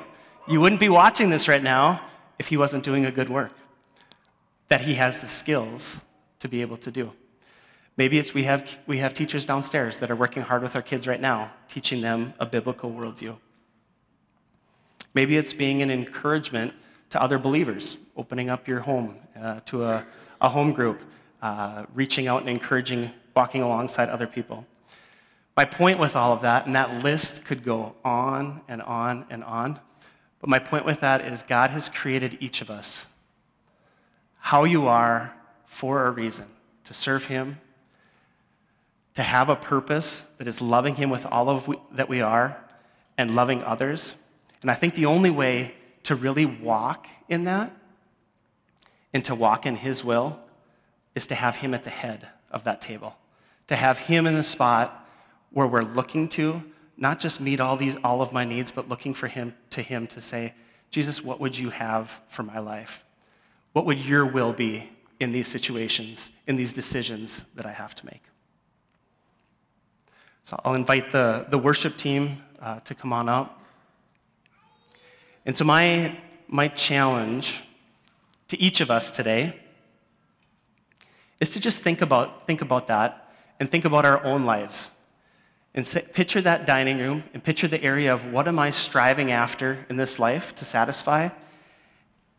You 0.47 0.59
wouldn't 0.59 0.81
be 0.81 0.89
watching 0.89 1.29
this 1.29 1.47
right 1.47 1.63
now 1.63 2.01
if 2.39 2.47
he 2.47 2.57
wasn't 2.57 2.83
doing 2.83 3.05
a 3.05 3.11
good 3.11 3.29
work 3.29 3.53
that 4.67 4.81
he 4.81 4.95
has 4.95 5.21
the 5.21 5.27
skills 5.27 5.95
to 6.39 6.49
be 6.49 6.61
able 6.61 6.77
to 6.77 6.91
do. 6.91 7.11
Maybe 7.95 8.17
it's 8.17 8.33
we 8.33 8.43
have, 8.43 8.79
we 8.87 8.97
have 8.97 9.13
teachers 9.13 9.45
downstairs 9.45 9.99
that 9.99 10.09
are 10.09 10.15
working 10.15 10.41
hard 10.41 10.63
with 10.63 10.75
our 10.75 10.81
kids 10.81 11.05
right 11.05 11.21
now, 11.21 11.51
teaching 11.69 12.01
them 12.01 12.33
a 12.39 12.45
biblical 12.45 12.91
worldview. 12.91 13.37
Maybe 15.13 15.37
it's 15.37 15.53
being 15.53 15.83
an 15.83 15.91
encouragement 15.91 16.73
to 17.11 17.21
other 17.21 17.37
believers, 17.37 17.99
opening 18.17 18.49
up 18.49 18.67
your 18.67 18.79
home 18.79 19.15
uh, 19.39 19.59
to 19.67 19.83
a, 19.83 20.05
a 20.41 20.49
home 20.49 20.73
group, 20.73 21.01
uh, 21.43 21.85
reaching 21.93 22.25
out 22.25 22.39
and 22.39 22.49
encouraging 22.49 23.11
walking 23.35 23.61
alongside 23.61 24.07
other 24.07 24.25
people. 24.25 24.65
My 25.57 25.65
point 25.65 25.99
with 25.99 26.15
all 26.15 26.31
of 26.31 26.41
that, 26.41 26.65
and 26.65 26.75
that 26.75 27.03
list 27.03 27.43
could 27.43 27.63
go 27.63 27.95
on 28.03 28.61
and 28.69 28.81
on 28.81 29.25
and 29.29 29.43
on, 29.43 29.79
but 30.39 30.49
my 30.49 30.57
point 30.57 30.85
with 30.85 31.01
that 31.01 31.19
is 31.21 31.43
God 31.43 31.69
has 31.69 31.89
created 31.89 32.37
each 32.39 32.61
of 32.61 32.69
us 32.69 33.05
how 34.39 34.63
you 34.63 34.87
are 34.87 35.33
for 35.65 36.05
a 36.05 36.11
reason 36.11 36.45
to 36.85 36.93
serve 36.93 37.25
Him, 37.25 37.59
to 39.15 39.23
have 39.23 39.49
a 39.49 39.55
purpose 39.55 40.21
that 40.37 40.47
is 40.47 40.61
loving 40.61 40.95
Him 40.95 41.09
with 41.09 41.25
all 41.25 41.49
of 41.49 41.67
we, 41.67 41.77
that 41.91 42.07
we 42.09 42.21
are 42.21 42.57
and 43.17 43.35
loving 43.35 43.63
others. 43.63 44.15
And 44.61 44.71
I 44.71 44.75
think 44.75 44.95
the 44.95 45.05
only 45.05 45.29
way 45.29 45.75
to 46.03 46.15
really 46.15 46.45
walk 46.45 47.07
in 47.27 47.45
that 47.45 47.75
and 49.13 49.23
to 49.25 49.35
walk 49.35 49.65
in 49.65 49.75
His 49.75 50.03
will 50.03 50.39
is 51.15 51.27
to 51.27 51.35
have 51.35 51.55
Him 51.57 51.73
at 51.73 51.83
the 51.83 51.89
head 51.89 52.27
of 52.51 52.63
that 52.63 52.81
table, 52.81 53.15
to 53.67 53.75
have 53.75 53.97
Him 53.97 54.25
in 54.25 54.33
the 54.33 54.43
spot 54.43 55.07
where 55.51 55.67
we're 55.67 55.83
looking 55.83 56.27
to 56.29 56.63
not 56.97 57.19
just 57.19 57.41
meet 57.41 57.59
all 57.59 57.75
these 57.75 57.95
all 58.03 58.21
of 58.21 58.31
my 58.31 58.45
needs, 58.45 58.71
but 58.71 58.87
looking 58.87 59.13
for 59.13 59.27
Him 59.27 59.53
to 59.71 59.81
Him 59.81 60.07
to 60.07 60.21
say, 60.21 60.53
Jesus, 60.91 61.23
what 61.23 61.39
would 61.39 61.57
you 61.57 61.69
have 61.69 62.11
for 62.29 62.43
my 62.43 62.59
life? 62.59 63.03
What 63.73 63.85
would 63.85 63.99
your 63.99 64.25
will 64.25 64.53
be 64.53 64.89
in 65.19 65.31
these 65.31 65.47
situations, 65.47 66.29
in 66.47 66.55
these 66.55 66.73
decisions 66.73 67.45
that 67.55 67.65
I 67.65 67.71
have 67.71 67.95
to 67.95 68.05
make? 68.05 68.21
So 70.43 70.59
I'll 70.63 70.75
invite 70.75 71.11
the, 71.11 71.47
the 71.49 71.57
worship 71.57 71.97
team 71.97 72.43
uh, 72.61 72.79
to 72.81 72.93
come 72.93 73.13
on 73.13 73.29
up. 73.29 73.61
And 75.45 75.57
so, 75.57 75.65
my, 75.65 76.17
my 76.47 76.67
challenge 76.67 77.63
to 78.49 78.61
each 78.61 78.79
of 78.81 78.91
us 78.91 79.09
today 79.09 79.59
is 81.43 81.49
to 81.51 81.59
just 81.59 81.81
think 81.81 82.01
about, 82.01 82.47
think 82.47 82.61
about 82.61 82.87
that 82.87 83.29
and 83.59 83.69
think 83.69 83.83
about 83.83 84.05
our 84.05 84.23
own 84.23 84.45
lives. 84.45 84.87
And 85.75 85.85
say, 85.85 86.01
picture 86.01 86.41
that 86.41 86.65
dining 86.65 86.99
room 86.99 87.25
and 87.33 87.43
picture 87.43 87.67
the 87.67 87.83
area 87.83 88.13
of 88.13 88.31
what 88.31 88.47
am 88.47 88.59
I 88.59 88.69
striving 88.69 89.29
after 89.29 89.85
in 89.89 89.97
this 89.97 90.19
life 90.19 90.55
to 90.55 90.63
satisfy? 90.63 91.29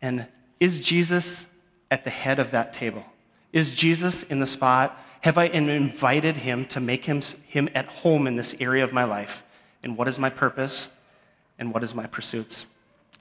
And 0.00 0.26
is 0.58 0.80
Jesus 0.80 1.44
at 1.90 2.04
the 2.04 2.10
head 2.10 2.38
of 2.38 2.52
that 2.52 2.72
table? 2.72 3.04
Is 3.52 3.72
Jesus 3.72 4.22
in 4.22 4.40
the 4.40 4.46
spot? 4.46 4.98
Have 5.20 5.36
I 5.36 5.44
invited 5.46 6.38
him 6.38 6.64
to 6.66 6.80
make 6.80 7.04
him, 7.04 7.20
him 7.46 7.68
at 7.74 7.84
home 7.86 8.26
in 8.26 8.36
this 8.36 8.54
area 8.58 8.84
of 8.84 8.94
my 8.94 9.04
life? 9.04 9.42
And 9.82 9.98
what 9.98 10.08
is 10.08 10.18
my 10.18 10.30
purpose? 10.30 10.88
And 11.58 11.74
what 11.74 11.82
is 11.84 11.94
my 11.94 12.06
pursuits? 12.06 12.64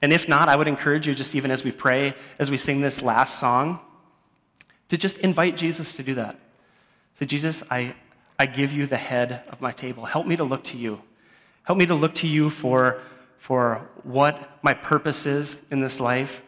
And 0.00 0.14
if 0.14 0.28
not, 0.28 0.48
I 0.48 0.56
would 0.56 0.68
encourage 0.68 1.06
you, 1.06 1.14
just 1.14 1.34
even 1.34 1.50
as 1.50 1.62
we 1.62 1.72
pray, 1.72 2.14
as 2.38 2.50
we 2.50 2.56
sing 2.56 2.80
this 2.80 3.02
last 3.02 3.38
song, 3.38 3.80
to 4.94 4.98
just 4.98 5.18
invite 5.18 5.56
Jesus 5.56 5.92
to 5.94 6.04
do 6.04 6.14
that. 6.14 6.38
Say, 7.18 7.26
Jesus, 7.26 7.64
I, 7.68 7.96
I 8.38 8.46
give 8.46 8.72
you 8.72 8.86
the 8.86 8.96
head 8.96 9.42
of 9.48 9.60
my 9.60 9.72
table. 9.72 10.04
Help 10.04 10.24
me 10.24 10.36
to 10.36 10.44
look 10.44 10.62
to 10.64 10.78
you. 10.78 11.02
Help 11.64 11.80
me 11.80 11.86
to 11.86 11.94
look 11.96 12.14
to 12.16 12.28
you 12.28 12.48
for, 12.48 13.00
for 13.38 13.90
what 14.04 14.58
my 14.62 14.72
purpose 14.72 15.26
is 15.26 15.56
in 15.72 15.80
this 15.80 15.98
life, 15.98 16.42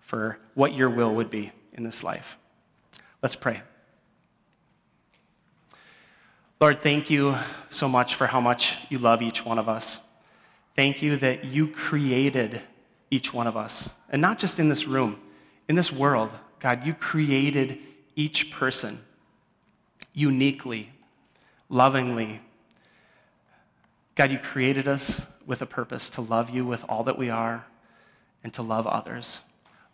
for 0.00 0.38
what 0.54 0.74
your 0.74 0.90
will 0.90 1.14
would 1.14 1.30
be 1.30 1.50
in 1.72 1.82
this 1.82 2.02
life. 2.02 2.36
Let's 3.22 3.36
pray. 3.36 3.62
Lord, 6.60 6.82
thank 6.82 7.08
you 7.08 7.36
so 7.70 7.88
much 7.88 8.16
for 8.16 8.26
how 8.26 8.40
much 8.40 8.76
you 8.90 8.98
love 8.98 9.22
each 9.22 9.46
one 9.46 9.58
of 9.58 9.66
us. 9.66 9.98
Thank 10.74 11.00
you 11.00 11.16
that 11.18 11.46
you 11.46 11.68
created 11.68 12.60
each 13.10 13.32
one 13.32 13.46
of 13.46 13.56
us, 13.56 13.88
and 14.10 14.20
not 14.20 14.38
just 14.38 14.58
in 14.58 14.68
this 14.68 14.86
room, 14.86 15.18
in 15.68 15.74
this 15.74 15.90
world. 15.90 16.30
God, 16.60 16.86
you 16.86 16.94
created 16.94 17.78
each 18.14 18.50
person 18.50 19.00
uniquely, 20.12 20.90
lovingly. 21.68 22.40
God, 24.14 24.30
you 24.30 24.38
created 24.38 24.88
us 24.88 25.20
with 25.46 25.62
a 25.62 25.66
purpose 25.66 26.10
to 26.10 26.20
love 26.20 26.50
you 26.50 26.64
with 26.64 26.84
all 26.88 27.04
that 27.04 27.18
we 27.18 27.30
are 27.30 27.66
and 28.42 28.52
to 28.54 28.62
love 28.62 28.86
others. 28.86 29.40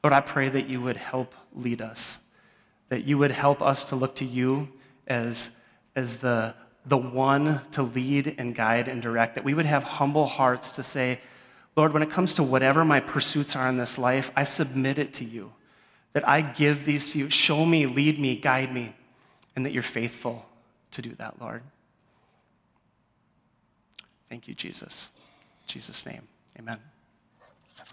Lord, 0.03 0.13
I 0.13 0.21
pray 0.21 0.49
that 0.49 0.69
you 0.69 0.81
would 0.81 0.97
help 0.97 1.35
lead 1.55 1.81
us, 1.81 2.19
that 2.89 3.05
you 3.05 3.19
would 3.19 3.31
help 3.31 3.63
us 3.63 3.85
to 3.87 3.97
look 3.97 4.17
to 4.17 4.25
you 4.25 4.69
as, 5.07 5.51
as 5.95 6.19
the, 6.19 6.55
the 6.87 6.97
one 6.97 7.61
to 7.73 7.83
lead 7.83 8.35
and 8.39 8.55
guide 8.55 8.89
and 8.89 9.03
direct, 9.03 9.35
that 9.35 9.45
we 9.45 9.55
would 9.55 9.67
have 9.67 9.85
humble 9.85 10.27
hearts 10.27 10.71
to 10.73 10.83
say, 10.83 11.21
Lord, 11.77 11.93
when 11.93 12.03
it 12.03 12.11
comes 12.11 12.35
to 12.35 12.43
whatever 12.43 12.85
my 12.85 13.01
pursuits 13.01 13.57
are 13.57 13.69
in 13.69 13.79
this 13.79 13.97
life, 13.97 14.31
I 14.37 14.45
submit 14.45 14.99
it 14.99 15.15
to 15.15 15.25
you, 15.25 15.53
that 16.13 16.29
I 16.29 16.41
give 16.41 16.85
these 16.85 17.11
to 17.13 17.19
you. 17.19 17.31
Show 17.31 17.65
me, 17.65 17.87
lead 17.87 18.19
me, 18.19 18.37
guide 18.37 18.73
me 18.73 18.95
and 19.55 19.65
that 19.67 19.73
you're 19.73 19.83
faithful 19.83 20.47
to 20.93 21.03
do 21.03 21.15
that, 21.17 21.41
Lord. 21.41 21.63
Thank 24.29 24.49
you, 24.49 24.55
Jesus. 24.55 25.09
In 25.63 25.69
Jesus' 25.69 26.07
name, 26.07 26.23
amen. 26.59 26.92